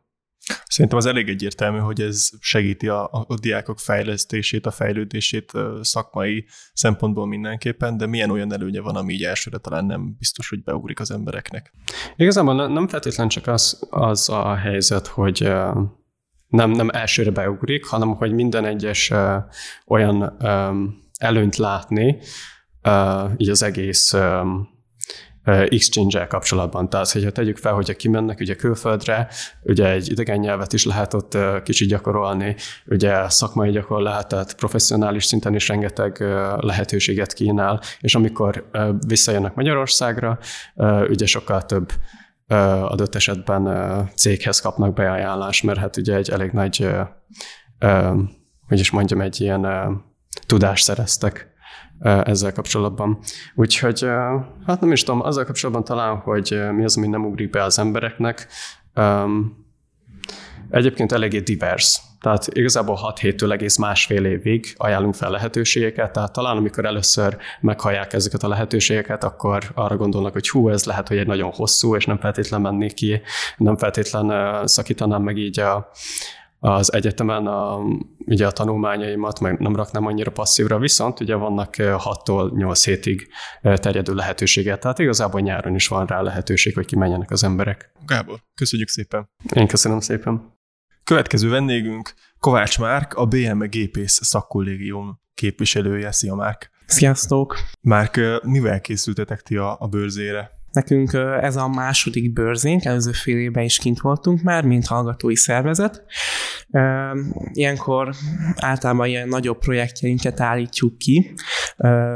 Szerintem 0.65 0.99
az 0.99 1.07
elég 1.07 1.29
egyértelmű, 1.29 1.79
hogy 1.79 2.01
ez 2.01 2.31
segíti 2.41 2.89
a, 2.89 3.05
a, 3.13 3.39
diákok 3.41 3.79
fejlesztését, 3.79 4.67
a 4.67 4.71
fejlődését 4.71 5.53
szakmai 5.81 6.47
szempontból 6.73 7.27
mindenképpen, 7.27 7.97
de 7.97 8.07
milyen 8.07 8.31
olyan 8.31 8.53
előnye 8.53 8.81
van, 8.81 8.97
ami 8.97 9.13
így 9.13 9.25
elsőre 9.25 9.59
talán 9.59 9.85
nem 9.85 10.15
biztos, 10.19 10.49
hogy 10.49 10.63
beugrik 10.63 11.01
az 11.01 11.11
embereknek? 11.11 11.73
Igazából 12.17 12.69
nem 12.69 12.89
feltétlen 12.89 13.29
csak 13.29 13.47
az, 13.47 13.87
az 13.91 14.29
a 14.29 14.55
helyzet, 14.55 15.07
hogy 15.07 15.53
nem, 16.47 16.71
nem 16.71 16.89
elsőre 16.89 17.31
beugrik, 17.31 17.87
hanem 17.87 18.15
hogy 18.15 18.33
minden 18.33 18.65
egyes 18.65 19.13
olyan 19.87 20.37
előnyt 21.19 21.57
látni, 21.57 22.19
így 23.37 23.49
az 23.49 23.63
egész 23.63 24.15
exchange-el 25.45 26.27
kapcsolatban. 26.27 26.89
Tehát, 26.89 27.11
hogyha 27.11 27.31
tegyük 27.31 27.57
fel, 27.57 27.73
hogyha 27.73 27.95
kimennek 27.95 28.41
ugye 28.41 28.55
külföldre, 28.55 29.29
ugye 29.63 29.91
egy 29.91 30.11
idegen 30.11 30.39
nyelvet 30.39 30.73
is 30.73 30.85
lehet 30.85 31.15
ott 31.15 31.37
kicsit 31.63 31.89
gyakorolni, 31.89 32.57
ugye 32.87 33.29
szakmai 33.29 33.71
gyakorlás, 33.71 34.25
tehát 34.29 34.55
professzionális 34.55 35.25
szinten 35.25 35.55
is 35.55 35.69
rengeteg 35.69 36.21
lehetőséget 36.61 37.33
kínál, 37.33 37.81
és 38.01 38.15
amikor 38.15 38.71
visszajönnek 39.07 39.55
Magyarországra, 39.55 40.39
ugye 41.09 41.27
sokkal 41.27 41.65
több 41.65 41.93
adott 42.83 43.15
esetben 43.15 43.65
céghez 44.15 44.61
kapnak 44.61 44.95
beajánlást, 44.95 45.65
mert 45.65 45.79
hát 45.79 45.97
ugye 45.97 46.15
egy 46.15 46.31
elég 46.31 46.51
nagy, 46.51 46.89
hogy 48.69 48.79
is 48.79 48.91
mondjam, 48.91 49.21
egy 49.21 49.41
ilyen 49.41 49.67
tudást 50.47 50.85
szereztek 50.85 51.50
ezzel 52.01 52.53
kapcsolatban. 52.53 53.19
Úgyhogy 53.55 54.07
hát 54.67 54.81
nem 54.81 54.93
is 54.93 55.03
tudom, 55.03 55.23
azzal 55.23 55.45
kapcsolatban 55.45 55.85
talán, 55.85 56.17
hogy 56.17 56.61
mi 56.73 56.85
az, 56.85 56.97
ami 56.97 57.07
nem 57.07 57.25
ugrik 57.25 57.51
be 57.51 57.63
az 57.63 57.79
embereknek. 57.79 58.47
Egyébként 60.71 61.13
eléggé 61.13 61.39
divers. 61.39 62.01
Tehát 62.21 62.47
igazából 62.47 62.95
6 62.95 63.19
héttől 63.19 63.53
egész 63.53 63.77
másfél 63.77 64.25
évig 64.25 64.75
ajánlunk 64.77 65.15
fel 65.15 65.31
lehetőségeket, 65.31 66.13
tehát 66.13 66.33
talán 66.33 66.57
amikor 66.57 66.85
először 66.85 67.37
meghallják 67.61 68.13
ezeket 68.13 68.43
a 68.43 68.49
lehetőségeket, 68.49 69.25
akkor 69.25 69.63
arra 69.75 69.97
gondolnak, 69.97 70.33
hogy 70.33 70.49
hú, 70.49 70.69
ez 70.69 70.85
lehet, 70.85 71.09
hogy 71.09 71.17
egy 71.17 71.27
nagyon 71.27 71.51
hosszú, 71.51 71.97
és 71.97 72.07
nem 72.07 72.19
feltétlen 72.19 72.61
mennék 72.61 72.95
ki, 72.95 73.21
nem 73.57 73.77
feltétlen 73.77 74.67
szakítanám 74.67 75.23
meg 75.23 75.37
így 75.37 75.61
a, 75.61 75.91
az 76.61 76.93
egyetemen 76.93 77.47
a, 77.47 77.79
ugye 78.27 78.47
a 78.47 78.51
tanulmányaimat, 78.51 79.41
meg 79.41 79.59
nem 79.59 79.77
raknám 79.77 80.07
annyira 80.07 80.31
passzívra, 80.31 80.79
viszont 80.79 81.21
ugye 81.21 81.35
vannak 81.35 81.75
6-tól 81.79 82.51
8 82.57 82.85
hétig 82.85 83.29
terjedő 83.61 84.15
lehetőséget, 84.15 84.81
tehát 84.81 84.99
igazából 84.99 85.41
nyáron 85.41 85.75
is 85.75 85.89
van 85.89 86.07
rá 86.07 86.21
lehetőség, 86.21 86.75
hogy 86.75 86.87
kimenjenek 86.87 87.31
az 87.31 87.45
emberek. 87.45 87.93
Gábor, 88.07 88.39
köszönjük 88.55 88.89
szépen. 88.89 89.31
Én 89.55 89.67
köszönöm 89.67 90.01
szépen. 90.01 90.59
Következő 91.05 91.49
vendégünk 91.49 92.15
Kovács 92.39 92.79
Márk, 92.79 93.15
a 93.15 93.27
BM 93.27 93.63
Gépész 93.63 94.19
szakkollégium 94.23 95.21
képviselője. 95.35 96.13
Szia 96.13 96.35
Márk! 96.35 96.71
Sziasztok! 96.87 97.57
Márk, 97.81 98.21
mivel 98.43 98.81
készültetek 98.81 99.43
ti 99.43 99.57
a, 99.57 99.77
a 99.81 99.87
bőrzére? 99.87 100.51
Nekünk 100.73 101.13
ez 101.41 101.57
a 101.57 101.69
második 101.69 102.33
bőrzénk, 102.33 102.85
előző 102.85 103.13
fél 103.13 103.39
évben 103.39 103.65
is 103.65 103.79
kint 103.79 104.01
voltunk 104.01 104.43
már, 104.43 104.65
mint 104.65 104.87
hallgatói 104.87 105.37
szervezet. 105.37 106.05
Ilyenkor 107.53 108.15
általában 108.57 109.07
ilyen 109.07 109.29
nagyobb 109.29 109.59
projektjeinket 109.59 110.41
állítjuk 110.41 110.99
ki. 110.99 111.35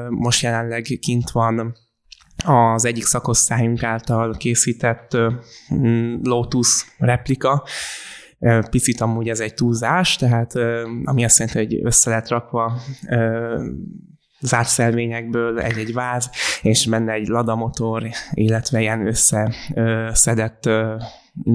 Most 0.09 0.43
jelenleg 0.43 0.83
kint 1.01 1.31
van 1.31 1.77
az 2.47 2.85
egyik 2.85 3.05
szakosztályunk 3.05 3.83
által 3.83 4.37
készített 4.37 5.17
Lotus 6.23 6.85
replika, 6.99 7.67
Picit 8.71 9.01
amúgy 9.01 9.29
ez 9.29 9.41
egy 9.41 9.55
túlzás, 9.55 10.17
tehát 10.17 10.55
ami 11.05 11.25
azt 11.25 11.39
jelenti, 11.39 11.59
hogy 11.59 11.87
össze 11.87 12.11
lett 12.11 12.29
rakva 12.29 12.81
zárt 14.45 14.69
szelvényekből 14.69 15.61
egy-egy 15.61 15.93
váz, 15.93 16.31
és 16.63 16.87
benne 16.87 17.13
egy 17.13 17.27
ladamotor, 17.27 18.09
illetve 18.31 18.81
ilyen 18.81 19.07
összeszedett 19.07 20.69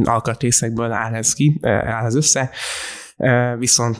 alkatrészekből 0.03 0.91
áll 0.91 1.13
ez 1.13 1.33
ki, 1.33 1.59
áll 1.63 2.05
ez 2.05 2.15
össze. 2.15 2.49
Viszont 3.57 3.99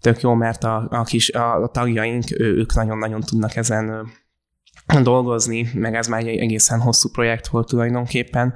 tök 0.00 0.20
jó, 0.20 0.34
mert 0.34 0.64
a, 0.64 0.86
a, 0.90 1.02
kis, 1.02 1.30
a 1.30 1.70
tagjaink, 1.72 2.24
ők 2.38 2.74
nagyon-nagyon 2.74 3.20
tudnak 3.20 3.56
ezen 3.56 4.10
dolgozni, 5.02 5.70
meg 5.74 5.94
ez 5.94 6.06
már 6.06 6.20
egy 6.20 6.38
egészen 6.38 6.80
hosszú 6.80 7.10
projekt 7.10 7.46
volt 7.46 7.68
tulajdonképpen, 7.68 8.54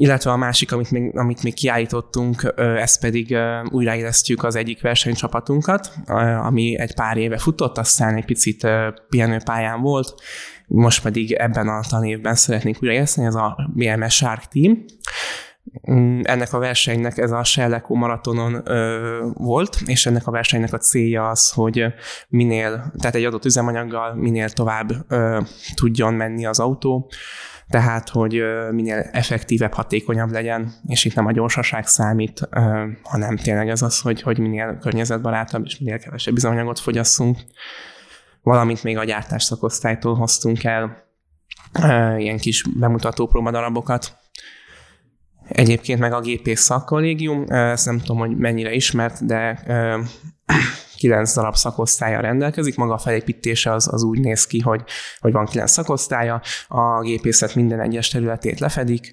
illetve 0.00 0.30
a 0.30 0.36
másik, 0.36 0.72
amit 0.72 0.90
még, 0.90 1.16
amit 1.16 1.42
még 1.42 1.54
kiállítottunk, 1.54 2.54
ez 2.56 2.98
pedig 2.98 3.36
újraélesztjük 3.70 4.44
az 4.44 4.56
egyik 4.56 4.80
versenycsapatunkat, 4.80 5.92
ami 6.42 6.78
egy 6.78 6.94
pár 6.94 7.16
éve 7.16 7.38
futott, 7.38 7.78
aztán 7.78 8.16
egy 8.16 8.24
picit 8.24 8.66
pihenőpályán 9.08 9.80
volt, 9.80 10.14
most 10.66 11.02
pedig 11.02 11.32
ebben 11.32 11.68
a 11.68 11.80
tanévben 11.88 12.34
szeretnénk 12.34 12.76
újraéleszteni, 12.82 13.26
ez 13.26 13.34
a 13.34 13.70
BMS 13.74 14.14
Shark 14.14 14.44
Team. 14.44 14.84
Mm, 15.90 16.20
ennek 16.22 16.52
a 16.52 16.58
versenynek 16.58 17.18
ez 17.18 17.30
a 17.30 17.44
Selleko 17.44 17.94
maratonon 17.94 18.60
ö, 18.64 19.30
volt, 19.34 19.78
és 19.86 20.06
ennek 20.06 20.26
a 20.26 20.30
versenynek 20.30 20.72
a 20.72 20.78
célja 20.78 21.28
az, 21.28 21.50
hogy 21.50 21.84
minél, 22.28 22.92
tehát 22.98 23.14
egy 23.14 23.24
adott 23.24 23.44
üzemanyaggal 23.44 24.14
minél 24.14 24.48
tovább 24.48 24.90
ö, 25.08 25.40
tudjon 25.74 26.14
menni 26.14 26.46
az 26.46 26.58
autó, 26.58 27.10
tehát 27.70 28.08
hogy 28.08 28.42
minél 28.70 28.98
effektívebb, 29.12 29.72
hatékonyabb 29.72 30.30
legyen, 30.30 30.72
és 30.86 31.04
itt 31.04 31.14
nem 31.14 31.26
a 31.26 31.32
gyorsaság 31.32 31.86
számít, 31.86 32.48
hanem 33.02 33.36
tényleg 33.36 33.68
ez 33.68 33.82
az, 33.82 34.00
hogy, 34.00 34.22
hogy 34.22 34.38
minél 34.38 34.78
környezetbarátabb 34.80 35.64
és 35.64 35.78
minél 35.78 35.98
kevesebb 35.98 36.34
bizonyagot 36.34 36.78
fogyasszunk. 36.78 37.38
Valamint 38.42 38.82
még 38.82 38.98
a 38.98 39.04
gyártás 39.04 39.42
szakosztálytól 39.42 40.14
hoztunk 40.14 40.64
el 40.64 41.08
ilyen 42.18 42.38
kis 42.38 42.64
bemutató 42.78 43.26
próbadarabokat. 43.26 44.18
Egyébként 45.48 46.00
meg 46.00 46.12
a 46.12 46.20
gépész 46.20 46.60
szakkollégium, 46.60 47.44
ezt 47.48 47.86
nem 47.86 47.98
tudom, 47.98 48.18
hogy 48.18 48.36
mennyire 48.36 48.72
ismert, 48.72 49.26
de 49.26 49.62
kilenc 51.00 51.34
darab 51.34 51.56
szakosztálya 51.56 52.20
rendelkezik, 52.20 52.76
maga 52.76 52.94
a 52.94 52.98
felépítése 52.98 53.72
az, 53.72 53.88
az 53.92 54.02
úgy 54.02 54.20
néz 54.20 54.46
ki, 54.46 54.58
hogy, 54.58 54.82
hogy 55.20 55.32
van 55.32 55.46
kilenc 55.46 55.70
szakosztálya, 55.70 56.42
a 56.68 57.00
gépészet 57.00 57.54
minden 57.54 57.80
egyes 57.80 58.08
területét 58.08 58.60
lefedik, 58.60 59.12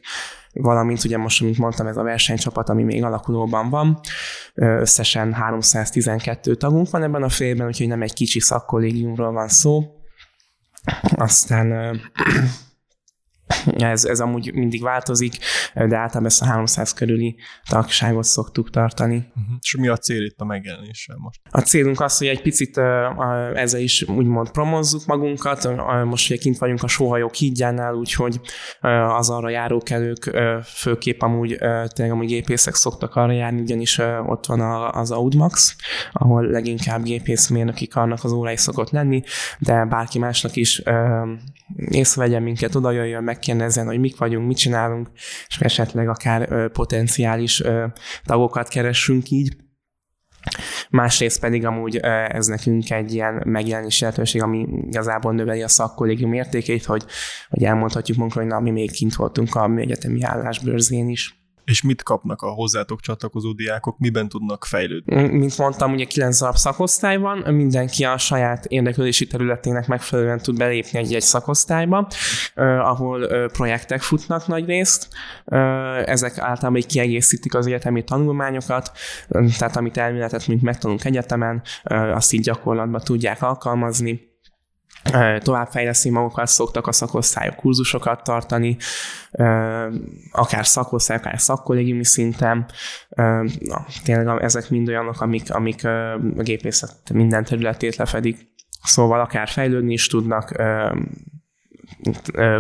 valamint 0.54 1.04
ugye 1.04 1.18
most, 1.18 1.42
mint 1.42 1.58
mondtam, 1.58 1.88
ez 1.88 1.98
a 1.98 2.04
versenycsapat, 2.04 2.70
ami 2.70 2.84
még 2.84 3.04
alakulóban 3.04 3.70
van, 3.70 4.00
összesen 4.54 5.34
312 5.34 6.56
tagunk 6.56 6.90
van 6.90 7.04
ebben 7.04 7.24
a 7.24 7.30
félben, 7.30 7.68
úgyhogy 7.68 7.88
nem 7.88 8.02
egy 8.02 8.14
kicsi 8.14 8.40
szakkollégiumról 8.40 9.32
van 9.32 9.48
szó. 9.48 9.84
Aztán 11.16 12.00
ez, 13.78 14.06
ez 14.06 14.20
amúgy 14.20 14.54
mindig 14.54 14.82
változik, 14.82 15.38
de 15.74 15.82
általában 15.82 16.26
ezt 16.26 16.42
a 16.42 16.46
300 16.46 16.94
körüli 16.94 17.36
tagságot 17.70 18.24
szoktuk 18.24 18.70
tartani. 18.70 19.16
Uh-huh. 19.16 19.56
És 19.62 19.76
mi 19.76 19.88
a 19.88 19.98
cél 19.98 20.24
itt 20.24 20.40
a 20.40 20.46
megjelenéssel 20.46 21.16
most? 21.20 21.40
A 21.52 21.60
célunk 21.60 22.02
az, 22.02 22.18
hogy 22.18 22.28
egy 22.28 22.42
picit 22.42 22.78
ezzel 23.54 23.82
is 23.82 24.04
úgymond 24.08 24.52
promozzuk 24.52 25.06
magunkat. 25.06 25.70
Most 26.06 26.30
ugye 26.30 26.40
kint 26.40 26.58
vagyunk 26.58 26.84
a 26.84 26.88
sóhajok 26.88 27.34
hídjánál, 27.34 27.94
úgyhogy 27.94 28.40
az 29.18 29.30
arra 29.30 29.50
járókelők 29.50 30.38
főképp 30.64 31.22
amúgy 31.22 31.58
tényleg 31.94 32.12
amúgy 32.12 32.28
gépészek 32.28 32.76
szoktak 32.76 33.16
arra 33.16 33.32
járni, 33.32 33.62
ugyanis 33.62 33.98
ott 34.26 34.46
van 34.46 34.62
az 34.92 35.12
Audmax, 35.12 35.76
ahol 36.12 36.46
leginkább 36.46 37.04
gépészmérnöki 37.04 37.88
karnak 37.88 38.24
az 38.24 38.32
órai 38.32 38.58
szokott 38.58 38.90
lenni, 38.90 39.24
de 39.60 39.86
bárki 39.86 40.20
másnak 40.20 40.56
is 40.56 40.84
észrevegyen 41.76 42.44
minket, 42.44 42.76
oda 42.76 42.92
jöjjön, 42.92 43.24
megkérdezzen, 43.38 43.86
hogy 43.86 44.00
mik 44.00 44.18
vagyunk, 44.18 44.48
mit 44.48 44.58
csinálunk, 44.58 45.10
és 45.48 45.60
esetleg 45.60 46.10
akár 46.10 46.70
potenciális 46.72 47.64
tagokat 48.24 48.68
keressünk 48.68 49.30
így. 49.30 49.56
Másrészt 50.90 51.40
pedig 51.40 51.66
amúgy 51.66 51.98
ez 51.98 52.48
nekünk 52.48 52.92
egy 52.92 53.14
ilyen 53.14 53.42
megjelenési 53.46 54.04
lehetőség, 54.04 54.42
ami 54.42 54.68
igazából 54.88 55.34
növeli 55.34 55.62
a 55.62 55.68
szakkollégium 55.68 56.34
értékét, 56.34 56.86
hogy, 56.86 57.06
hogy 57.50 57.64
elmondhatjuk 57.64 58.18
magunkra, 58.18 58.42
hogy 58.42 58.50
na, 58.50 58.60
mi 58.60 58.72
még 58.72 58.92
kint 58.92 59.16
voltunk 59.16 59.56
a 59.56 59.68
műegyetemi 59.68 60.24
állásbőrzén 60.24 61.10
is. 61.10 61.47
És 61.72 61.82
mit 61.82 62.04
kapnak 62.04 62.42
a 62.42 62.50
hozzátok 62.50 63.00
csatlakozó 63.00 63.52
diákok, 63.52 63.98
miben 64.00 64.30
tudnak 64.30 64.66
fejlődni? 64.66 65.28
Mint 65.28 65.58
mondtam, 65.58 65.94
ugye 65.94 66.06
9 66.06 66.40
darab 66.40 66.56
szakosztály 66.56 67.18
van, 67.18 67.54
mindenki 67.54 68.04
a 68.04 68.18
saját 68.18 68.66
érdeklődési 68.66 69.28
területének 69.28 69.88
megfelelően 69.88 70.40
tud 70.40 70.58
belépni 70.58 71.00
egy-egy 71.00 71.22
szakosztályba, 71.22 72.08
ahol 72.82 73.48
projektek 73.48 74.02
futnak 74.02 74.48
nagy 74.48 74.66
részt. 74.66 75.08
Ezek 76.06 76.38
általában 76.38 76.78
így 76.78 76.86
kiegészítik 76.86 77.56
az 77.56 77.66
egyetemi 77.66 78.04
tanulmányokat, 78.04 78.92
tehát 79.58 79.76
amit 79.76 79.98
elméletet, 79.98 80.48
mint 80.48 80.62
megtanulunk 80.62 81.06
egyetemen, 81.06 81.62
azt 82.14 82.34
így 82.34 82.42
gyakorlatban 82.42 83.02
tudják 83.04 83.42
alkalmazni 83.42 84.27
továbbfejleszni 85.40 86.10
magukat, 86.10 86.48
szoktak 86.48 86.88
a 86.88 86.92
szakosztályok 86.92 87.56
kurzusokat 87.56 88.24
tartani, 88.24 88.78
akár 90.32 90.66
szakosztály, 90.66 91.18
akár 91.18 91.40
szakkollégiumi 91.40 92.06
szinten. 92.06 92.66
Na, 93.60 93.86
tényleg 94.04 94.44
ezek 94.44 94.70
mind 94.70 94.88
olyanok, 94.88 95.22
amik, 95.22 95.54
amik 95.54 95.86
a 95.86 96.20
gépészet 96.38 97.10
minden 97.14 97.44
területét 97.44 97.96
lefedik. 97.96 98.56
Szóval 98.84 99.20
akár 99.20 99.48
fejlődni 99.48 99.94
is 99.94 100.08
tudnak, 100.08 100.52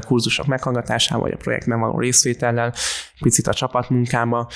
kurzusok 0.07 0.45
meghallgatásával, 0.45 1.23
vagy 1.23 1.31
a 1.31 1.37
projektben 1.37 1.79
való 1.79 1.99
részvétellel, 1.99 2.73
picit 3.19 3.47
a 3.47 3.53
csapatmunkába 3.53 4.49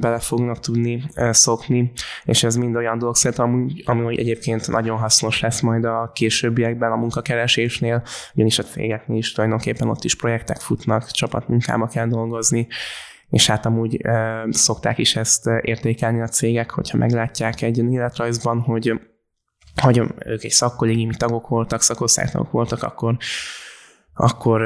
bele 0.00 0.18
fognak 0.18 0.58
tudni 0.58 1.04
szokni, 1.30 1.92
és 2.24 2.42
ez 2.42 2.56
mind 2.56 2.76
olyan 2.76 2.98
dolog 2.98 3.16
szerintem, 3.16 3.44
ami, 3.44 3.72
ami 3.84 4.18
egyébként 4.18 4.68
nagyon 4.68 4.98
hasznos 4.98 5.40
lesz 5.40 5.60
majd 5.60 5.84
a 5.84 6.10
későbbiekben 6.14 6.92
a 6.92 6.96
munkakeresésnél, 6.96 8.02
ugyanis 8.34 8.58
a 8.58 8.62
cégeknél 8.62 9.18
is 9.18 9.32
tulajdonképpen 9.32 9.88
ott 9.88 10.04
is 10.04 10.16
projektek 10.16 10.60
futnak, 10.60 11.10
csapatmunkába 11.10 11.86
kell 11.86 12.06
dolgozni, 12.06 12.66
és 13.30 13.46
hát 13.46 13.66
amúgy 13.66 14.00
szokták 14.50 14.98
is 14.98 15.16
ezt 15.16 15.46
értékelni 15.60 16.20
a 16.20 16.28
cégek, 16.28 16.70
hogyha 16.70 16.98
meglátják 16.98 17.62
egy 17.62 17.78
életrajzban, 17.78 18.60
hogy 18.60 19.00
hogy 19.82 20.02
ők 20.24 20.44
egy 20.44 20.50
szakkollégiumi 20.50 21.14
tagok 21.16 21.48
voltak, 21.48 21.82
szakosztálytagok 21.82 22.50
voltak, 22.50 22.82
akkor 22.82 23.16
akkor 24.22 24.60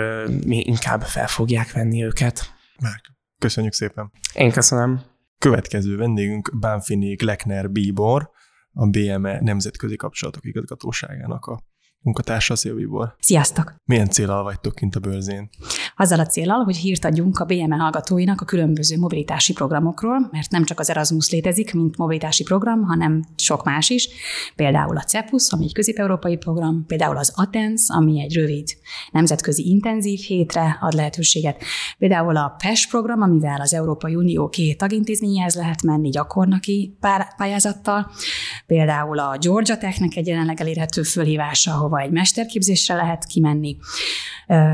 mi 0.47 0.61
inkább 0.61 1.03
fel 1.03 1.27
fogják 1.27 1.73
venni 1.73 2.05
őket. 2.05 2.55
Márk, 2.81 3.13
köszönjük 3.39 3.73
szépen. 3.73 4.13
Én 4.35 4.51
köszönöm. 4.51 5.01
Következő 5.39 5.97
vendégünk 5.97 6.59
Bánfinék 6.59 7.23
Lekner 7.23 7.71
Bíbor, 7.71 8.31
a 8.73 8.87
BME 8.87 9.41
Nemzetközi 9.41 9.97
Kapcsolatok 9.97 10.45
Igazgatóságának 10.45 11.47
a 11.47 11.61
munkatársa, 12.07 12.57
Szia 12.57 12.75
Bíbor. 12.75 13.15
Sziasztok! 13.21 13.75
Milyen 13.85 14.09
célal 14.09 14.43
vagytok 14.43 14.75
kint 14.75 14.97
a 14.97 15.01
bőrzén? 15.01 15.49
Azzal 15.97 16.21
a 16.21 16.27
célral, 16.27 16.65
hogy 16.65 16.77
hírt 16.77 17.05
adjunk 17.05 17.39
a 17.39 17.45
BME 17.45 17.77
hallgatóinak 17.77 18.41
a 18.41 18.45
különböző 18.45 18.99
mobilitási 18.99 19.53
programokról, 19.53 20.29
mert 20.31 20.51
nem 20.51 20.65
csak 20.65 20.81
az 20.81 20.91
Erasmus 20.91 21.31
létezik, 21.31 21.75
mint 21.75 21.97
mobilitási 21.97 22.43
program, 22.43 22.83
hanem 22.83 23.25
sok 23.37 23.65
más 23.65 23.91
is. 23.91 24.09
Például 24.57 24.97
a 24.97 25.03
CEPUS, 25.03 25.51
ami 25.51 25.65
egy 25.65 25.73
közép-európai 25.73 26.37
program, 26.37 26.85
például 26.87 27.17
az 27.17 27.33
ATENS, 27.35 27.83
ami 27.87 28.21
egy 28.21 28.35
rövid 28.35 28.69
nemzetközi 29.13 29.69
intenzív 29.69 30.19
hétre 30.19 30.79
ad 30.81 30.93
lehetőséget, 30.93 31.63
például 31.99 32.37
a 32.37 32.55
PES 32.59 32.87
program, 32.87 33.23
amivel 33.23 33.61
az 33.61 33.75
Európai 33.75 34.15
Unió 34.15 34.49
két 34.49 34.79
tagintézményhez 34.79 35.55
lehet 35.55 35.83
menni 35.83 36.09
gyakornoki 36.09 36.97
pályázattal, 37.37 38.11
például 38.67 39.19
a 39.19 39.37
Georgia 39.41 39.79
Technek 39.79 40.17
egy 40.17 40.27
jelenleg 40.27 40.61
elérhető 40.61 41.03
fölhívása, 41.03 41.73
ahova 41.73 41.96
egy 42.01 42.11
mesterképzésre 42.11 42.95
lehet 42.95 43.25
kimenni, 43.25 43.77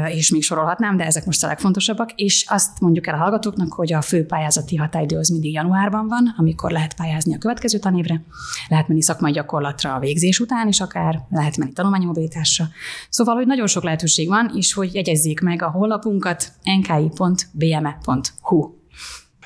és 0.08 0.30
még 0.30 0.42
sorolhatnám, 0.42 0.96
de 0.96 1.04
ezek 1.04 1.24
most 1.24 1.44
a 1.44 1.46
legfontosabbak, 1.46 2.12
és 2.12 2.46
azt 2.48 2.80
mondjuk 2.80 3.06
el 3.06 3.14
a 3.14 3.18
hallgatóknak, 3.18 3.72
hogy 3.72 3.92
a 3.92 4.00
fő 4.00 4.26
pályázati 4.26 4.76
határidő 4.76 5.18
az 5.18 5.28
mindig 5.28 5.52
januárban 5.52 6.08
van, 6.08 6.34
amikor 6.38 6.70
lehet 6.70 6.94
pályázni 6.94 7.34
a 7.34 7.38
következő 7.38 7.78
tanévre, 7.78 8.22
lehet 8.68 8.88
menni 8.88 9.02
szakmai 9.02 9.32
gyakorlatra 9.32 9.94
a 9.94 9.98
végzés 9.98 10.40
után 10.40 10.68
is 10.68 10.80
akár, 10.80 11.20
lehet 11.30 11.56
menni 11.56 11.72
tanulmányi 11.72 12.04
mobilitásra. 12.04 12.68
Szóval, 13.08 13.34
hogy 13.34 13.46
nagyon 13.46 13.66
sok 13.66 13.82
lehetőség 13.82 14.28
van, 14.28 14.50
és 14.54 14.72
hogy 14.72 14.94
jegyezzék 14.94 15.40
meg 15.40 15.62
a 15.62 15.70
honlapunkat 15.70 16.52
nki.bme.hu. 16.80 18.00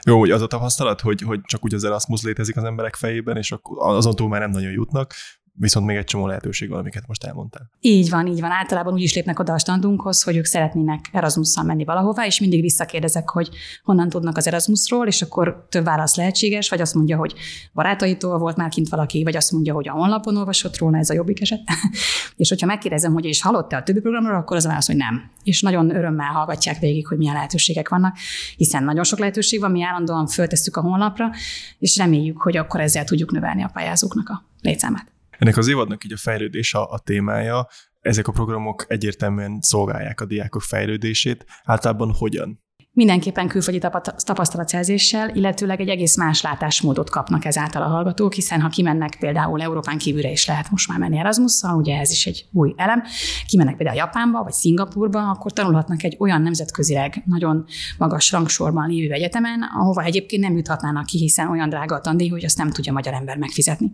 Jó, 0.05 0.19
hogy 0.19 0.31
az 0.31 0.43
a 0.43 0.47
tapasztalat, 0.47 1.01
hogy, 1.01 1.21
hogy 1.21 1.41
csak 1.41 1.65
úgy 1.65 1.75
az 1.75 1.85
Erasmus 1.85 2.23
létezik 2.23 2.57
az 2.57 2.65
emberek 2.65 2.95
fejében, 2.95 3.37
és 3.37 3.55
azon 3.79 4.17
túl 4.17 4.29
már 4.29 4.41
nem 4.41 4.51
nagyon 4.51 4.71
jutnak, 4.71 5.15
viszont 5.59 5.87
még 5.87 5.97
egy 5.97 6.05
csomó 6.05 6.27
lehetőség 6.27 6.69
van, 6.69 6.79
amiket 6.79 7.07
most 7.07 7.25
elmondtál. 7.25 7.71
Így 7.81 8.11
van, 8.11 8.27
így 8.27 8.41
van. 8.41 8.51
Általában 8.51 8.93
úgy 8.93 9.03
is 9.03 9.15
lépnek 9.15 9.39
oda 9.39 9.53
a 9.53 9.59
standunkhoz, 9.59 10.23
hogy 10.23 10.37
ők 10.37 10.45
szeretnének 10.45 11.09
Erasmusszal 11.13 11.65
menni 11.65 11.85
valahová, 11.85 12.27
és 12.27 12.41
mindig 12.41 12.61
visszakérdezek, 12.61 13.29
hogy 13.29 13.49
honnan 13.85 14.09
tudnak 14.09 14.37
az 14.37 14.47
Erasmusról, 14.47 15.07
és 15.07 15.23
akkor 15.23 15.67
több 15.69 15.85
válasz 15.85 16.17
lehetséges, 16.17 16.69
vagy 16.69 16.81
azt 16.81 16.95
mondja, 16.95 17.17
hogy 17.17 17.35
barátaitól 17.73 18.39
volt 18.39 18.57
már 18.57 18.69
kint 18.69 18.89
valaki, 18.89 19.23
vagy 19.23 19.37
azt 19.37 19.53
mondja, 19.53 19.75
hogy 19.75 19.89
a 19.89 19.93
honlapon 19.93 20.37
olvasott 20.37 20.79
róla, 20.79 20.99
ez 20.99 21.11
a 21.11 21.15
jobbik 21.15 21.41
eset. 21.41 21.61
és 22.37 22.49
hogyha 22.49 22.67
megkérdezem, 22.67 23.13
hogy 23.13 23.25
és 23.25 23.43
hallott-e 23.43 23.77
a 23.77 23.83
többi 23.83 24.01
programról, 24.01 24.37
akkor 24.37 24.57
az 24.57 24.65
a 24.65 24.69
válasz, 24.69 24.87
hogy 24.87 24.97
nem. 24.97 25.31
És 25.43 25.63
nagyon 25.63 25.97
örömmel 25.97 26.33
hallgatják 26.33 26.79
végig, 26.79 27.07
hogy 27.07 27.19
milyen 27.19 27.35
lehetőségek 27.35 27.89
vannak, 27.89 28.17
hiszen 28.57 28.85
nagyon 28.85 29.05
sok 29.05 29.19
lehetőség 29.19 29.61
van, 29.61 29.71
mi 29.71 29.83
állandóan 29.83 30.27
föltesszük 30.27 30.77
a 30.77 30.81
honlapra, 30.81 31.31
és 31.79 31.97
reméljük, 31.97 32.41
hogy 32.41 32.57
akkor 32.57 32.81
ezzel 32.81 33.05
tudjuk 33.05 33.33
növelni 33.33 33.63
a 33.63 33.71
pályázóknak 33.73 34.29
a 34.29 34.45
létszámát. 34.61 35.16
Ennek 35.39 35.57
az 35.57 35.69
évadnak 35.69 36.05
így 36.05 36.13
a 36.13 36.17
fejlődés 36.17 36.75
a, 36.75 36.91
a 36.91 36.99
témája, 36.99 37.67
ezek 38.01 38.29
a 38.29 38.33
programok 38.33 38.85
egyértelműen 38.89 39.59
szolgálják 39.61 40.21
a 40.21 40.25
diákok 40.25 40.63
fejlődését. 40.63 41.45
Általában 41.65 42.13
hogyan? 42.19 42.65
Mindenképpen 42.97 43.49
külföldi 43.49 43.79
tapasztalatszerzéssel, 44.17 45.29
illetőleg 45.29 45.81
egy 45.81 45.89
egész 45.89 46.17
más 46.17 46.43
látásmódot 46.43 47.11
kapnak 47.11 47.45
ezáltal 47.45 47.83
a 47.83 47.87
hallgatók, 47.87 48.33
hiszen 48.33 48.61
ha 48.61 48.69
kimennek 48.69 49.17
például 49.19 49.63
Európán 49.63 49.99
kívülre 49.99 50.31
is 50.31 50.47
lehet 50.47 50.71
most 50.71 50.89
már 50.89 50.99
menni 50.99 51.19
Erasmusszal, 51.19 51.77
ugye 51.77 51.99
ez 51.99 52.11
is 52.11 52.27
egy 52.27 52.47
új 52.53 52.75
elem, 52.77 53.03
kimennek 53.47 53.77
például 53.77 53.99
Japánba 53.99 54.43
vagy 54.43 54.53
Szingapurba, 54.53 55.31
akkor 55.31 55.53
tanulhatnak 55.53 56.03
egy 56.03 56.17
olyan 56.19 56.43
nemzetközileg 56.43 57.23
nagyon 57.27 57.65
magas 57.99 58.33
rangsorban 58.33 58.89
lévő 58.89 59.13
egyetemen, 59.13 59.63
ahova 59.63 60.03
egyébként 60.03 60.43
nem 60.43 60.57
juthatnának 60.57 61.07
ki, 61.07 61.19
hiszen 61.19 61.49
olyan 61.49 61.69
drága 61.69 61.95
a 61.95 62.01
tandíj, 62.01 62.29
hogy 62.29 62.45
azt 62.45 62.59
nem 62.59 62.71
tudja 62.71 62.93
magyar 62.93 63.15
ember 63.15 63.37
megfizetni. 63.37 63.93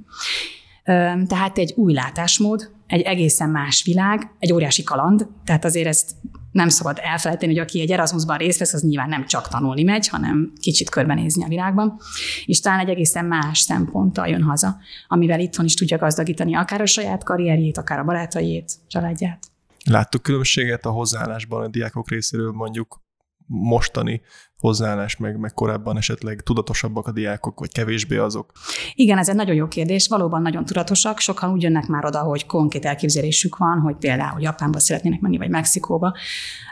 Tehát 1.26 1.58
egy 1.58 1.72
új 1.76 1.92
látásmód, 1.92 2.70
egy 2.86 3.00
egészen 3.00 3.50
más 3.50 3.84
világ, 3.84 4.30
egy 4.38 4.52
óriási 4.52 4.82
kaland, 4.82 5.26
tehát 5.44 5.64
azért 5.64 5.86
ezt 5.86 6.10
nem 6.52 6.68
szabad 6.68 6.98
elfelejteni, 7.02 7.52
hogy 7.52 7.62
aki 7.62 7.80
egy 7.80 7.90
Erasmusban 7.90 8.36
részt 8.36 8.58
vesz, 8.58 8.72
az 8.72 8.82
nyilván 8.82 9.08
nem 9.08 9.26
csak 9.26 9.48
tanulni 9.48 9.82
megy, 9.82 10.08
hanem 10.08 10.52
kicsit 10.60 10.90
körbenézni 10.90 11.44
a 11.44 11.48
világban, 11.48 12.00
és 12.46 12.60
talán 12.60 12.78
egy 12.78 12.88
egészen 12.88 13.24
más 13.24 13.58
szemponttal 13.58 14.28
jön 14.28 14.42
haza, 14.42 14.76
amivel 15.08 15.40
itthon 15.40 15.64
is 15.64 15.74
tudja 15.74 15.98
gazdagítani 15.98 16.54
akár 16.54 16.80
a 16.80 16.86
saját 16.86 17.24
karrierjét, 17.24 17.78
akár 17.78 17.98
a 17.98 18.04
barátaiét, 18.04 18.72
családját. 18.88 19.46
Láttuk 19.84 20.22
különbséget 20.22 20.86
a 20.86 20.90
hozzáállásban 20.90 21.62
a 21.62 21.68
diákok 21.68 22.10
részéről 22.10 22.52
mondjuk 22.52 23.00
mostani 23.46 24.20
hozzáállás, 24.58 25.16
meg, 25.16 25.38
meg 25.38 25.52
korábban 25.52 25.96
esetleg 25.96 26.40
tudatosabbak 26.40 27.06
a 27.06 27.12
diákok, 27.12 27.58
vagy 27.58 27.72
kevésbé 27.72 28.16
azok? 28.16 28.52
Igen, 28.94 29.18
ez 29.18 29.28
egy 29.28 29.34
nagyon 29.34 29.54
jó 29.54 29.68
kérdés. 29.68 30.08
Valóban 30.08 30.42
nagyon 30.42 30.64
tudatosak. 30.64 31.18
Sokan 31.18 31.52
úgy 31.52 31.62
jönnek 31.62 31.86
már 31.86 32.04
oda, 32.04 32.18
hogy 32.18 32.46
konkrét 32.46 32.84
elképzelésük 32.84 33.56
van, 33.56 33.80
hogy 33.80 33.96
például 33.96 34.40
Japánba 34.40 34.78
szeretnének 34.78 35.20
menni, 35.20 35.38
vagy 35.38 35.50
Mexikóba, 35.50 36.16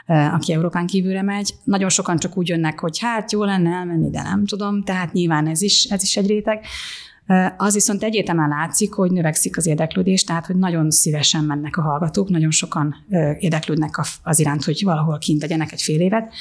aki 0.05 0.53
Európán 0.53 0.85
kívülre 0.85 1.21
megy. 1.21 1.55
Nagyon 1.63 1.89
sokan 1.89 2.17
csak 2.17 2.37
úgy 2.37 2.47
jönnek, 2.47 2.79
hogy 2.79 2.99
hát 2.99 3.31
jó 3.31 3.43
lenne 3.43 3.69
elmenni, 3.69 4.09
de 4.09 4.21
nem 4.21 4.45
tudom. 4.45 4.83
Tehát 4.83 5.13
nyilván 5.13 5.47
ez 5.47 5.61
is, 5.61 5.83
ez 5.83 6.03
is 6.03 6.17
egy 6.17 6.27
réteg. 6.27 6.65
Az 7.57 7.73
viszont 7.73 8.03
egyértelműen 8.03 8.49
látszik, 8.49 8.93
hogy 8.93 9.11
növekszik 9.11 9.57
az 9.57 9.65
érdeklődés, 9.65 10.23
tehát 10.23 10.45
hogy 10.45 10.55
nagyon 10.55 10.91
szívesen 10.91 11.43
mennek 11.43 11.77
a 11.77 11.81
hallgatók, 11.81 12.29
nagyon 12.29 12.51
sokan 12.51 12.95
érdeklődnek 13.39 13.99
az 14.23 14.39
iránt, 14.39 14.63
hogy 14.63 14.81
valahol 14.83 15.17
kint 15.17 15.41
legyenek 15.41 15.71
egy 15.71 15.81
fél 15.81 15.99
évet. 15.99 16.33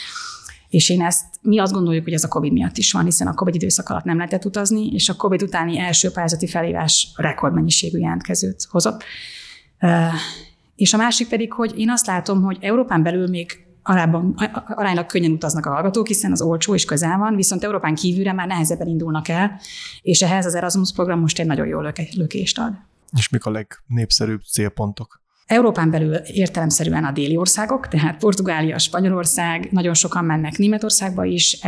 És 0.68 0.88
én 0.90 1.03
ezt, 1.03 1.24
mi 1.42 1.59
azt 1.59 1.72
gondoljuk, 1.72 2.05
hogy 2.05 2.12
ez 2.12 2.24
a 2.24 2.29
COVID 2.29 2.53
miatt 2.53 2.76
is 2.76 2.92
van, 2.92 3.05
hiszen 3.05 3.26
a 3.26 3.35
COVID 3.35 3.55
időszak 3.55 3.88
alatt 3.88 4.05
nem 4.05 4.16
lehetett 4.16 4.44
utazni, 4.44 4.87
és 4.87 5.09
a 5.09 5.14
COVID 5.14 5.42
utáni 5.42 5.79
első 5.79 6.11
pályázati 6.11 6.46
felhívás 6.46 7.12
rekordmennyiségű 7.16 7.98
jelentkezőt 7.98 8.66
hozott. 8.70 9.05
És 10.76 10.92
a 10.92 10.96
másik 10.96 11.29
pedig, 11.29 11.53
hogy 11.53 11.79
én 11.79 11.90
azt 11.90 12.07
látom, 12.07 12.42
hogy 12.42 12.59
Európán 12.61 13.03
belül 13.03 13.29
még 13.29 13.68
arában, 13.83 14.35
aránylag 14.69 15.07
könnyen 15.07 15.31
utaznak 15.31 15.66
a 15.66 15.71
hallgatók, 15.71 16.07
hiszen 16.07 16.33
az 16.33 16.43
olcsó 16.43 16.75
és 16.75 16.85
közel 16.85 17.19
van, 17.19 17.37
viszont 17.37 17.64
Európán 17.64 17.95
kívülre 17.95 18.33
már 18.33 18.47
nehezebben 18.47 18.88
indulnak 18.88 19.29
el, 19.29 19.61
és 20.03 20.23
ehhez 20.23 20.47
az 20.47 20.55
Erasmus 20.55 20.93
program 20.93 21.21
most 21.21 21.38
egy 21.38 21.47
nagyon 21.47 21.66
jó 21.66 21.81
lökést 22.16 22.59
ad. 22.59 22.73
És 23.16 23.29
mik 23.29 23.45
a 23.45 23.51
legnépszerűbb 23.51 24.40
célpontok? 24.43 25.21
Európán 25.47 25.90
belül 25.90 26.14
értelemszerűen 26.14 27.05
a 27.05 27.12
déli 27.12 27.37
országok, 27.37 27.88
tehát 27.88 28.19
Portugália, 28.19 28.79
Spanyolország, 28.79 29.69
nagyon 29.71 29.95
sokan 29.95 30.25
mennek 30.25 30.59
Németországba 30.59 31.25
is, 31.25 31.59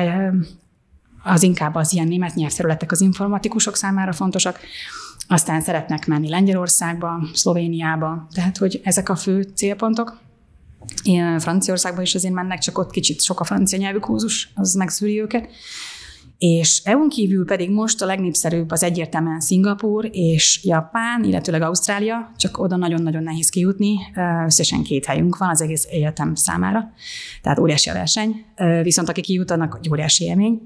az 1.22 1.42
inkább 1.42 1.74
az 1.74 1.92
ilyen 1.92 2.08
német 2.08 2.34
nyelvterületek 2.34 2.92
az 2.92 3.00
informatikusok 3.00 3.76
számára 3.76 4.12
fontosak, 4.12 4.58
aztán 5.28 5.60
szeretnek 5.60 6.06
menni 6.06 6.28
Lengyelországba, 6.28 7.28
Szlovéniába, 7.32 8.26
tehát 8.34 8.56
hogy 8.56 8.80
ezek 8.84 9.08
a 9.08 9.16
fő 9.16 9.42
célpontok. 9.42 10.20
Én 11.02 11.38
Franciaországba 11.38 12.02
is 12.02 12.14
azért 12.14 12.34
mennek, 12.34 12.58
csak 12.58 12.78
ott 12.78 12.90
kicsit 12.90 13.22
sok 13.22 13.40
a 13.40 13.44
francia 13.44 13.78
nyelvű 13.78 13.98
kurzus, 13.98 14.52
az 14.54 14.74
megszűri 14.74 15.20
őket. 15.20 15.48
És 16.38 16.82
EU-n 16.84 17.08
kívül 17.08 17.44
pedig 17.44 17.70
most 17.70 18.02
a 18.02 18.06
legnépszerűbb 18.06 18.70
az 18.70 18.82
egyértelműen 18.82 19.40
Szingapur 19.40 20.08
és 20.12 20.64
Japán, 20.64 21.24
illetőleg 21.24 21.62
Ausztrália, 21.62 22.32
csak 22.36 22.58
oda 22.58 22.76
nagyon-nagyon 22.76 23.22
nehéz 23.22 23.48
kijutni, 23.48 23.96
összesen 24.46 24.82
két 24.82 25.04
helyünk 25.04 25.36
van 25.36 25.48
az 25.48 25.60
egész 25.60 25.86
egyetem 25.90 26.34
számára, 26.34 26.92
tehát 27.42 27.58
óriási 27.58 27.90
a 27.90 27.92
verseny, 27.92 28.44
viszont 28.82 29.08
aki 29.08 29.20
kijut, 29.20 29.50
annak 29.50 29.80
óriási 29.90 30.24
élmény. 30.24 30.60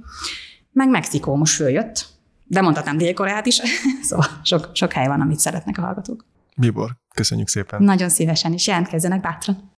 Meg 0.73 0.89
Mexikó 0.89 1.35
most 1.35 1.55
följött, 1.55 2.07
de 2.45 2.61
mondhatnám 2.61 2.97
Dél-Koreát 2.97 3.47
is, 3.47 3.61
szóval 4.09 4.27
sok, 4.43 4.71
sok 4.73 4.93
hely 4.93 5.07
van, 5.07 5.21
amit 5.21 5.39
szeretnek 5.39 5.79
a 5.79 5.83
hallgatók. 5.83 6.25
Bibor, 6.57 6.91
köszönjük 7.15 7.49
szépen. 7.49 7.83
Nagyon 7.83 8.09
szívesen 8.09 8.53
is, 8.53 8.67
jelentkezzenek 8.67 9.21
bátran. 9.21 9.76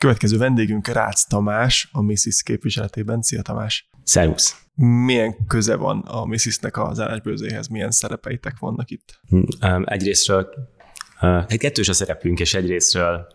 Következő 0.00 0.38
vendégünk 0.38 0.86
Rácz 0.88 1.24
Tamás, 1.24 1.88
a 1.92 2.02
Mrs. 2.02 2.42
képviseletében. 2.42 3.22
Szia 3.22 3.42
Tamás! 3.42 3.88
Szervusz! 4.04 4.66
Milyen 4.74 5.46
köze 5.46 5.76
van 5.76 5.98
a 5.98 6.26
Mrs.-nek 6.26 6.78
az 6.78 7.00
állásbőzéhez? 7.00 7.68
Milyen 7.68 7.90
szerepeitek 7.90 8.58
vannak 8.58 8.90
itt? 8.90 9.20
Hm, 9.28 9.82
Egyrésztről 9.84 10.48
egy 11.46 11.58
kettős 11.58 11.88
a 11.88 11.92
szerepünk, 11.92 12.40
és 12.40 12.54
egyrésztről 12.54 13.26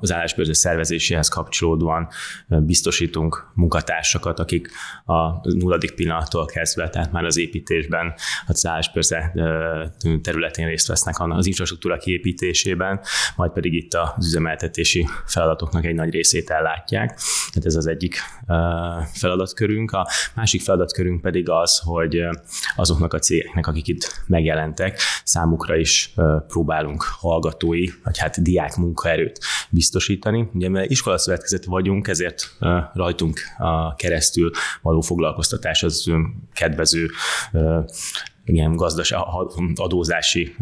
az 0.00 0.12
állásbőrző 0.12 0.52
szervezéséhez 0.52 1.28
kapcsolódóan 1.28 2.08
biztosítunk 2.48 3.50
munkatársakat, 3.54 4.38
akik 4.38 4.68
a 5.04 5.48
nulladik 5.50 5.94
pillanattól 5.94 6.46
kezdve, 6.46 6.88
tehát 6.90 7.12
már 7.12 7.24
az 7.24 7.36
építésben, 7.36 8.14
az 8.46 8.66
állásbőrze 8.66 9.32
területén 10.22 10.66
részt 10.66 10.88
vesznek 10.88 11.14
az 11.18 11.46
infrastruktúra 11.46 11.96
kiépítésében, 11.96 13.00
majd 13.36 13.52
pedig 13.52 13.74
itt 13.74 13.94
az 13.94 14.26
üzemeltetési 14.26 15.08
feladatoknak 15.26 15.84
egy 15.84 15.94
nagy 15.94 16.10
részét 16.10 16.50
ellátják. 16.50 17.18
Tehát 17.52 17.66
ez 17.66 17.74
az 17.74 17.86
egyik 17.86 18.16
feladatkörünk. 19.12 19.90
A 19.90 20.08
másik 20.34 20.62
feladatkörünk 20.62 21.20
pedig 21.20 21.48
az, 21.48 21.78
hogy 21.84 22.22
azoknak 22.76 23.14
a 23.14 23.18
cégeknek, 23.18 23.66
akik 23.66 23.86
itt 23.86 24.22
megjelentek, 24.26 25.00
számukra 25.24 25.76
is 25.76 26.14
próbálunk 26.46 27.04
hallgatói, 27.28 27.86
vagy 28.04 28.18
hát 28.18 28.42
diák 28.42 28.76
munkaerőt 28.76 29.38
biztosítani. 29.70 30.48
Ugye 30.54 30.68
mert 30.68 30.90
iskolaszövetkezet 30.90 31.64
vagyunk, 31.64 32.08
ezért 32.08 32.56
rajtunk 32.92 33.40
a 33.58 33.94
keresztül 33.94 34.50
való 34.82 35.00
foglalkoztatás 35.00 35.82
az 35.82 36.10
kedvező 36.52 37.10
igen, 38.44 38.76
gazdaság, 38.76 39.20
adózási 39.74 40.54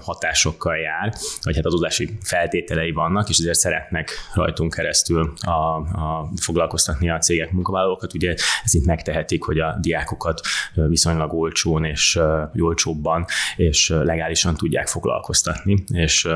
hatásokkal 0.00 0.76
jár, 0.76 1.14
vagy 1.42 1.56
hát 1.56 1.66
adózási 1.66 2.18
feltételei 2.22 2.92
vannak, 2.92 3.28
és 3.28 3.38
ezért 3.38 3.58
szeretnek 3.58 4.10
rajtunk 4.34 4.74
keresztül 4.74 5.32
a, 5.40 5.50
a 5.50 6.30
foglalkoztatni 6.40 7.10
a 7.10 7.18
cégek 7.18 7.52
munkavállalókat. 7.52 8.14
Ugye 8.14 8.34
ez 8.64 8.74
itt 8.74 8.84
megtehetik, 8.84 9.44
hogy 9.44 9.58
a 9.58 9.76
diákokat 9.80 10.40
viszonylag 10.74 11.32
olcsón 11.34 11.84
és 11.84 12.18
olcsóbban 12.58 13.24
és 13.56 13.88
legálisan 13.88 14.54
tudják 14.54 14.86
foglalkoztatni, 14.86 15.84
és 15.92 16.28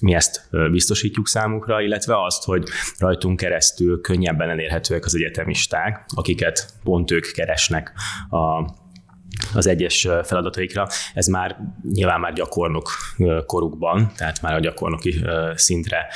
mi 0.00 0.14
ezt 0.14 0.48
biztosítjuk 0.70 1.28
számukra, 1.28 1.80
illetve 1.80 2.24
azt, 2.24 2.44
hogy 2.44 2.68
rajtunk 2.98 3.36
keresztül 3.36 4.00
könnyebben 4.00 4.48
elérhetőek 4.50 5.04
az 5.04 5.14
egyetemisták, 5.14 6.04
akiket 6.14 6.74
pont 6.82 7.10
ők 7.10 7.32
keresnek 7.32 7.92
a 8.30 8.78
az 9.54 9.66
egyes 9.66 10.08
feladataikra. 10.22 10.88
Ez 11.14 11.26
már 11.26 11.56
nyilván 11.92 12.20
már 12.20 12.32
gyakornok 12.32 12.90
korukban, 13.46 14.12
tehát 14.16 14.42
már 14.42 14.54
a 14.54 14.60
gyakornoki 14.60 15.24
szintre 15.54 16.06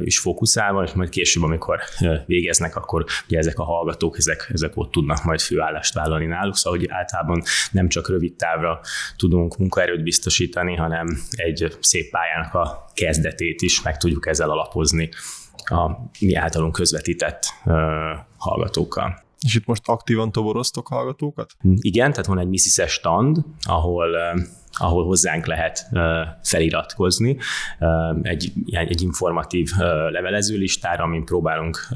is 0.00 0.18
fókuszálva, 0.18 0.82
és 0.82 0.92
majd 0.92 1.08
később, 1.08 1.42
amikor 1.42 1.80
végeznek, 2.26 2.76
akkor 2.76 3.04
ugye 3.26 3.38
ezek 3.38 3.58
a 3.58 3.64
hallgatók, 3.64 4.18
ezek, 4.18 4.50
ezek 4.52 4.72
ott 4.74 4.90
tudnak 4.90 5.24
majd 5.24 5.40
főállást 5.40 5.94
vállalni 5.94 6.26
náluk, 6.26 6.56
szóval 6.56 6.78
hogy 6.78 6.88
általában 6.90 7.42
nem 7.70 7.88
csak 7.88 8.08
rövid 8.08 8.34
távra 8.34 8.80
tudunk 9.16 9.56
munkaerőt 9.56 10.02
biztosítani, 10.02 10.76
hanem 10.76 11.06
egy 11.30 11.76
szép 11.80 12.10
pályának 12.10 12.54
a 12.54 12.84
kezdetét 12.94 13.62
is 13.62 13.82
meg 13.82 13.96
tudjuk 13.96 14.26
ezzel 14.26 14.50
alapozni 14.50 15.08
a 15.64 15.90
mi 16.20 16.34
általunk 16.34 16.72
közvetített 16.72 17.42
hallgatókkal. 18.36 19.21
És 19.44 19.54
itt 19.54 19.66
most 19.66 19.88
aktívan 19.88 20.32
toboroztok 20.32 20.86
hallgatókat? 20.86 21.52
Igen, 21.74 22.10
tehát 22.10 22.26
van 22.26 22.38
egy 22.38 22.48
Mrs. 22.48 22.92
stand, 22.92 23.38
ahol 23.62 24.16
ahol 24.78 25.04
hozzánk 25.04 25.46
lehet 25.46 25.86
feliratkozni 26.42 27.36
egy, 28.22 28.52
egy 28.66 29.02
informatív 29.02 29.70
levelező 30.10 30.56
listára, 30.56 31.04
amin 31.04 31.24
próbálunk 31.24 31.88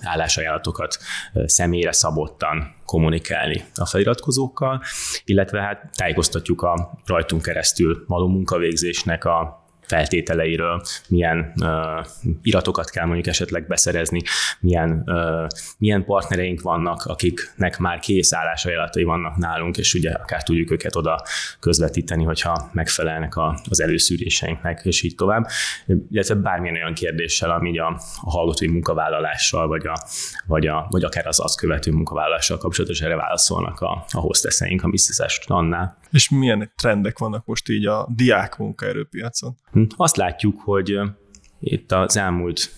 állásajánlatokat 0.00 0.98
személyre 1.44 1.92
szabottan 1.92 2.74
kommunikálni 2.84 3.64
a 3.74 3.86
feliratkozókkal, 3.86 4.82
illetve 5.24 5.60
hát 5.60 5.90
tájékoztatjuk 5.92 6.62
a 6.62 7.00
rajtunk 7.04 7.42
keresztül 7.42 8.04
való 8.06 8.28
munkavégzésnek 8.28 9.24
a 9.24 9.68
feltételeiről, 9.90 10.82
milyen 11.08 11.52
uh, 11.60 12.06
iratokat 12.42 12.90
kell 12.90 13.04
mondjuk 13.04 13.26
esetleg 13.26 13.66
beszerezni, 13.66 14.22
milyen, 14.60 15.02
uh, 15.06 15.46
milyen 15.78 16.04
partnereink 16.04 16.60
vannak, 16.60 17.04
akiknek 17.04 17.78
már 17.78 17.98
kész 17.98 18.32
állásajánlatai 18.32 19.02
vannak 19.02 19.36
nálunk, 19.36 19.76
és 19.76 19.94
ugye 19.94 20.10
akár 20.10 20.42
tudjuk 20.42 20.70
őket 20.70 20.96
oda 20.96 21.22
közvetíteni, 21.60 22.24
hogyha 22.24 22.70
megfelelnek 22.72 23.36
a, 23.36 23.60
az 23.68 23.80
előszűréseinknek, 23.80 24.80
és 24.84 25.02
így 25.02 25.14
tovább. 25.14 25.46
Illetve 26.10 26.34
bármilyen 26.34 26.74
olyan 26.74 26.94
kérdéssel, 26.94 27.50
ami 27.50 27.78
a, 27.78 28.00
a 28.20 28.30
hallgatói 28.30 28.68
munkavállalással, 28.68 29.66
vagy, 29.66 29.86
a, 29.86 29.94
vagy, 30.46 30.66
a, 30.66 30.86
vagy 30.90 31.04
akár 31.04 31.26
az 31.26 31.40
azt 31.40 31.58
követő 31.58 31.90
munkavállalással 31.90 32.58
kapcsolatos 32.58 33.00
erre 33.00 33.16
válaszolnak 33.16 33.80
a, 33.80 34.04
a 34.10 34.20
hostesseink 34.20 34.82
a 34.82 34.88
Mrs. 34.88 35.38
annál. 35.46 35.98
És 36.10 36.28
milyen 36.28 36.72
trendek 36.76 37.18
vannak 37.18 37.46
most 37.46 37.68
így 37.68 37.86
a 37.86 38.08
diák 38.16 38.56
munkaerőpiacon? 38.56 39.56
Azt 39.96 40.16
látjuk, 40.16 40.60
hogy 40.60 41.00
itt 41.60 41.92
az 41.92 42.16
elmúlt 42.16 42.70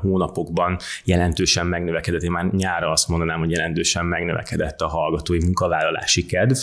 hónapokban 0.00 0.76
jelentősen 1.04 1.66
megnövekedett, 1.66 2.22
én 2.22 2.30
már 2.30 2.52
nyára 2.52 2.90
azt 2.90 3.08
mondanám, 3.08 3.38
hogy 3.38 3.50
jelentősen 3.50 4.06
megnövekedett 4.06 4.80
a 4.80 4.88
hallgatói 4.88 5.38
munkavállalási 5.44 6.26
kedv, 6.26 6.56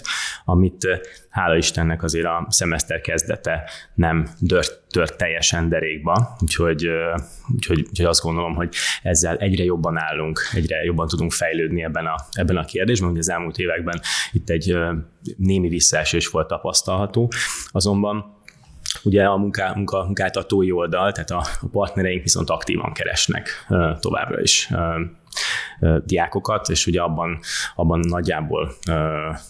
amit 0.45 0.87
hála 1.29 1.55
Istennek 1.55 2.03
azért 2.03 2.25
a 2.25 2.45
szemeszter 2.49 3.01
kezdete 3.01 3.69
nem 3.93 4.27
dört, 4.39 4.83
tört 4.89 5.17
teljesen 5.17 5.69
derékba, 5.69 6.35
úgyhogy, 6.39 6.87
úgyhogy, 7.53 7.85
úgyhogy 7.89 8.05
azt 8.05 8.21
gondolom, 8.21 8.55
hogy 8.55 8.75
ezzel 9.03 9.37
egyre 9.37 9.63
jobban 9.63 9.97
állunk, 9.97 10.39
egyre 10.53 10.83
jobban 10.83 11.07
tudunk 11.07 11.31
fejlődni 11.31 11.83
ebben 11.83 12.05
a, 12.05 12.15
ebben 12.31 12.57
a 12.57 12.65
kérdésben, 12.65 13.09
hogy 13.09 13.19
az 13.19 13.29
elmúlt 13.29 13.57
években 13.57 14.01
itt 14.31 14.49
egy 14.49 14.77
némi 15.37 15.69
visszaesés 15.69 16.27
volt 16.27 16.47
tapasztalható, 16.47 17.31
azonban 17.67 18.39
Ugye 19.03 19.23
a 19.23 19.37
munká, 19.37 19.73
munka, 19.75 20.03
munkáltatói 20.03 20.71
oldal, 20.71 21.11
tehát 21.11 21.29
a, 21.29 21.43
a 21.61 21.67
partnereink 21.71 22.23
viszont 22.23 22.49
aktívan 22.49 22.93
keresnek 22.93 23.65
továbbra 23.99 24.41
is 24.41 24.69
diákokat, 26.05 26.69
és 26.69 26.87
ugye 26.87 27.01
abban, 27.01 27.39
abban 27.75 27.99
nagyjából 27.99 28.73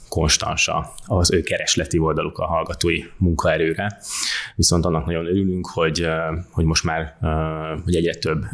konstans 0.10 0.70
az 1.06 1.32
ő 1.32 1.42
keresleti 1.42 1.98
oldaluk 1.98 2.38
a 2.38 2.46
hallgatói 2.46 3.04
munkaerőre. 3.18 4.00
Viszont 4.56 4.86
annak 4.86 5.06
nagyon 5.06 5.26
örülünk, 5.26 5.68
hogy, 5.68 6.08
hogy 6.52 6.66
most 6.66 6.84
már 6.84 7.18
hogy 7.84 7.96
egyre 7.96 8.14
több 8.14 8.46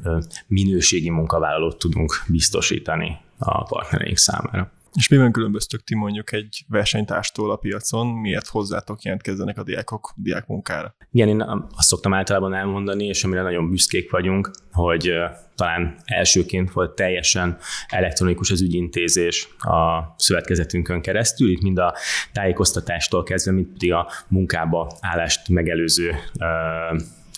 minőségi 0.47 1.09
munkavállalót 1.09 1.77
tudunk 1.77 2.23
biztosítani 2.27 3.17
a 3.37 3.63
partnereink 3.63 4.17
számára. 4.17 4.71
És 4.97 5.07
miben 5.07 5.31
különböztök 5.31 5.83
ti 5.83 5.95
mondjuk 5.95 6.31
egy 6.31 6.65
versenytárstól 6.67 7.51
a 7.51 7.55
piacon, 7.55 8.07
miért 8.07 8.47
hozzátok 8.47 9.01
jelentkezzenek 9.01 9.57
a 9.57 9.63
diákok 9.63 10.13
diákmunkára? 10.15 10.95
Igen, 11.11 11.27
én 11.27 11.41
azt 11.75 11.87
szoktam 11.87 12.13
általában 12.13 12.53
elmondani, 12.53 13.05
és 13.05 13.23
amire 13.23 13.41
nagyon 13.41 13.69
büszkék 13.69 14.11
vagyunk, 14.11 14.51
hogy 14.71 15.13
talán 15.55 15.97
elsőként 16.05 16.71
volt 16.71 16.95
teljesen 16.95 17.57
elektronikus 17.87 18.51
az 18.51 18.61
ügyintézés 18.61 19.47
a 19.57 20.13
szövetkezetünkön 20.17 21.01
keresztül, 21.01 21.49
itt 21.49 21.61
mind 21.61 21.77
a 21.77 21.95
tájékoztatástól 22.33 23.23
kezdve, 23.23 23.51
mint 23.51 23.71
pedig 23.71 23.93
a 23.93 24.11
munkába 24.27 24.91
állást 25.01 25.49
megelőző 25.49 26.15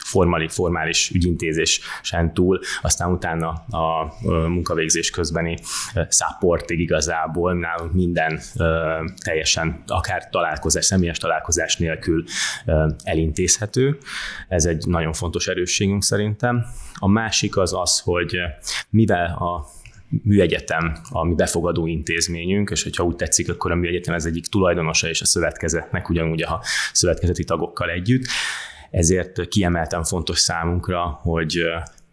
formali, 0.10 0.48
formális 0.48 1.10
ügyintézésen 1.10 2.34
túl, 2.34 2.60
aztán 2.82 3.12
utána 3.12 3.50
a 3.70 4.14
munkavégzés 4.48 5.10
közbeni 5.10 5.58
supportig 6.10 6.80
igazából 6.80 7.54
nálunk 7.54 7.94
minden 7.94 8.40
teljesen, 9.24 9.84
akár 9.88 10.30
találkozás, 10.30 10.86
személyes 10.86 11.18
találkozás 11.18 11.78
nélkül 11.78 12.24
elintézhető. 13.04 13.98
Ez 14.48 14.66
egy 14.66 14.86
nagyon 14.86 15.14
fontos 15.14 15.48
erősségünk 15.48 16.04
szerintem. 16.04 16.66
A 16.94 17.08
másik 17.08 17.58
az 17.58 17.74
az, 17.74 18.00
hogy 18.00 18.38
mivel 18.90 19.26
a 19.26 19.66
műegyetem 20.24 20.98
a 21.10 21.24
mi 21.24 21.34
befogadó 21.34 21.88
intézményünk, 21.88 22.70
és 22.70 22.84
hogyha 22.84 23.04
úgy 23.04 23.16
tetszik, 23.16 23.50
akkor 23.50 23.72
a 23.72 23.76
műegyetem 23.76 24.14
ez 24.14 24.26
egyik 24.26 24.46
tulajdonosa 24.46 25.08
és 25.08 25.22
a 25.22 25.26
szövetkezetnek, 25.26 26.10
ugyanúgy 26.10 26.42
a 26.42 26.64
szövetkezeti 26.92 27.44
tagokkal 27.44 27.90
együtt 27.90 28.26
ezért 28.92 29.48
kiemelten 29.48 30.04
fontos 30.04 30.40
számunkra, 30.40 31.20
hogy 31.22 31.60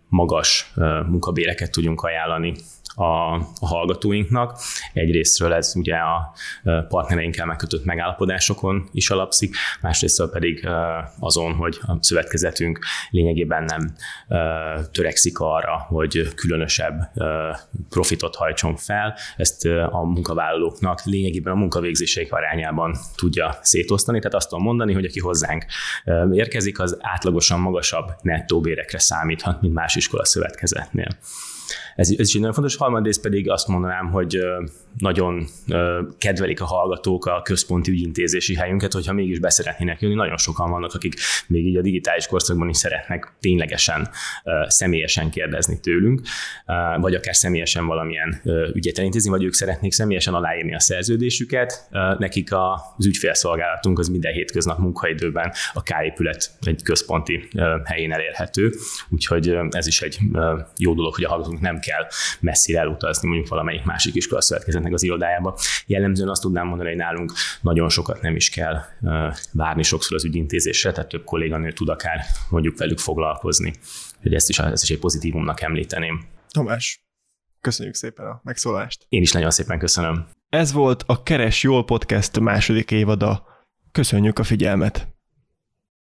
magas 0.09 0.73
munkabéreket 1.07 1.71
tudjunk 1.71 2.03
ajánlani 2.03 2.55
a, 2.97 3.35
a 3.35 3.67
hallgatóinknak. 3.67 4.59
Egyrésztről 4.93 5.53
ez 5.53 5.73
ugye 5.77 5.95
a 5.97 6.33
partnereinkkel 6.89 7.47
megkötött 7.47 7.85
megállapodásokon 7.85 8.89
is 8.93 9.11
alapszik, 9.11 9.57
másrésztről 9.81 10.31
pedig 10.31 10.69
azon, 11.19 11.55
hogy 11.55 11.79
a 11.87 11.97
szövetkezetünk 12.01 12.79
lényegében 13.11 13.65
nem 13.65 13.95
törekszik 14.93 15.39
arra, 15.39 15.85
hogy 15.89 16.35
különösebb 16.35 17.13
profitot 17.89 18.37
hajtson 18.37 18.77
fel, 18.77 19.15
ezt 19.37 19.65
a 19.91 20.03
munkavállalóknak 20.05 21.05
lényegében 21.05 21.53
a 21.53 21.57
munkavégzéseik 21.57 22.33
arányában 22.33 22.97
tudja 23.17 23.59
szétosztani, 23.63 24.19
tehát 24.19 24.35
azt 24.35 24.49
tudom 24.49 24.65
mondani, 24.65 24.93
hogy 24.93 25.05
aki 25.05 25.21
hozzánk 25.21 25.67
érkezik, 26.33 26.81
az 26.81 26.97
átlagosan 27.01 27.61
magasabb 27.61 28.13
nettó 28.23 28.61
bérekre 28.61 28.99
számíthat, 28.99 29.61
mint 29.61 29.75
más 29.75 29.97
iskola 29.97 30.25
szövetkezetnél. 30.25 31.09
Ez, 31.97 32.11
ez 32.11 32.27
is 32.27 32.35
egy 32.35 32.41
nagyon 32.41 32.55
fontos. 32.55 32.77
Harmadrészt 32.77 33.21
pedig 33.21 33.51
azt 33.51 33.69
mondanám, 33.69 34.11
hogy 34.11 34.39
nagyon 34.99 35.47
kedvelik 36.19 36.61
a 36.61 36.65
hallgatók 36.65 37.27
a 37.27 37.43
központi 37.43 37.91
ügyintézési 37.91 38.55
helyünket, 38.55 38.93
hogyha 38.93 39.13
mégis 39.13 39.39
beszeretnének 39.39 40.01
jönni. 40.01 40.15
Nagyon 40.15 40.37
sokan 40.37 40.71
vannak, 40.71 40.95
akik 40.95 41.15
még 41.47 41.67
így 41.67 41.77
a 41.77 41.83
digitális 41.83 42.27
korszakban 42.27 42.69
is 42.69 42.77
szeretnek 42.77 43.33
ténylegesen, 43.41 44.09
személyesen 44.67 45.31
kérdezni 45.31 45.81
tőlünk, 45.81 46.21
vagy 47.01 47.15
akár 47.15 47.35
személyesen 47.35 47.87
valamilyen 47.87 48.41
ügyet 48.75 48.99
elintézni, 48.99 49.31
vagy 49.31 49.45
ők 49.45 49.53
szeretnék 49.53 49.93
személyesen 49.93 50.35
aláírni 50.35 50.75
a 50.75 50.81
szerződésüket. 50.81 51.89
Nekik 52.19 52.53
az 52.53 53.07
ügyfélszolgálatunk 53.07 53.99
az 53.99 54.09
minden 54.09 54.33
hétköznap 54.33 54.79
munkaidőben 54.79 55.53
a 55.73 55.83
K-épület 55.83 56.51
egy 56.61 56.83
központi 56.83 57.49
helyén 57.85 58.13
elérhető, 58.13 58.73
úgyhogy 59.09 59.57
ez 59.71 59.87
is 59.87 60.03
egy 60.03 60.19
jó 60.77 60.95
dolog, 60.95 61.15
hogy 61.15 61.25
a 61.25 61.29
hallgatók 61.29 61.56
nem 61.61 61.79
kell 61.79 62.07
messzire 62.41 62.79
elutazni 62.79 63.29
mondjuk 63.29 63.49
valamelyik 63.49 63.85
másik 63.85 64.15
iskola 64.15 64.41
szövetkezetnek 64.41 64.93
az 64.93 65.03
irodájába. 65.03 65.59
Jellemzően 65.87 66.29
azt 66.29 66.43
tudnám 66.43 66.67
mondani, 66.67 66.89
hogy 66.89 66.99
nálunk 66.99 67.33
nagyon 67.61 67.89
sokat 67.89 68.21
nem 68.21 68.37
is 68.37 68.51
kell 68.51 68.81
várni 69.53 69.83
sokszor 69.83 70.17
az 70.17 70.25
ügyintézésre, 70.25 70.93
tehát 70.93 71.09
több 71.09 71.25
kolléganő 71.25 71.73
tud 71.73 71.89
akár 71.89 72.21
mondjuk 72.51 72.79
velük 72.79 72.99
foglalkozni. 72.99 73.75
Hogy 74.23 74.35
ezt 74.35 74.49
is, 74.49 74.59
ezt 74.59 74.83
is 74.83 74.91
egy 74.91 74.99
pozitívumnak 74.99 75.63
említeném. 75.63 76.25
Tamás, 76.49 77.07
köszönjük 77.61 77.95
szépen 77.95 78.27
a 78.27 78.41
megszólást. 78.45 79.07
Én 79.09 79.23
is 79.23 79.33
nagyon 79.33 79.51
szépen 79.51 79.79
köszönöm. 79.79 80.27
Ez 80.49 80.73
volt 80.73 81.05
a 81.07 81.23
Keres 81.23 81.63
Jól 81.63 81.85
Podcast 81.85 82.41
második 82.41 82.91
évada. 82.91 83.47
Köszönjük 83.93 84.39
a 84.39 84.45
figyelmet! 84.45 85.16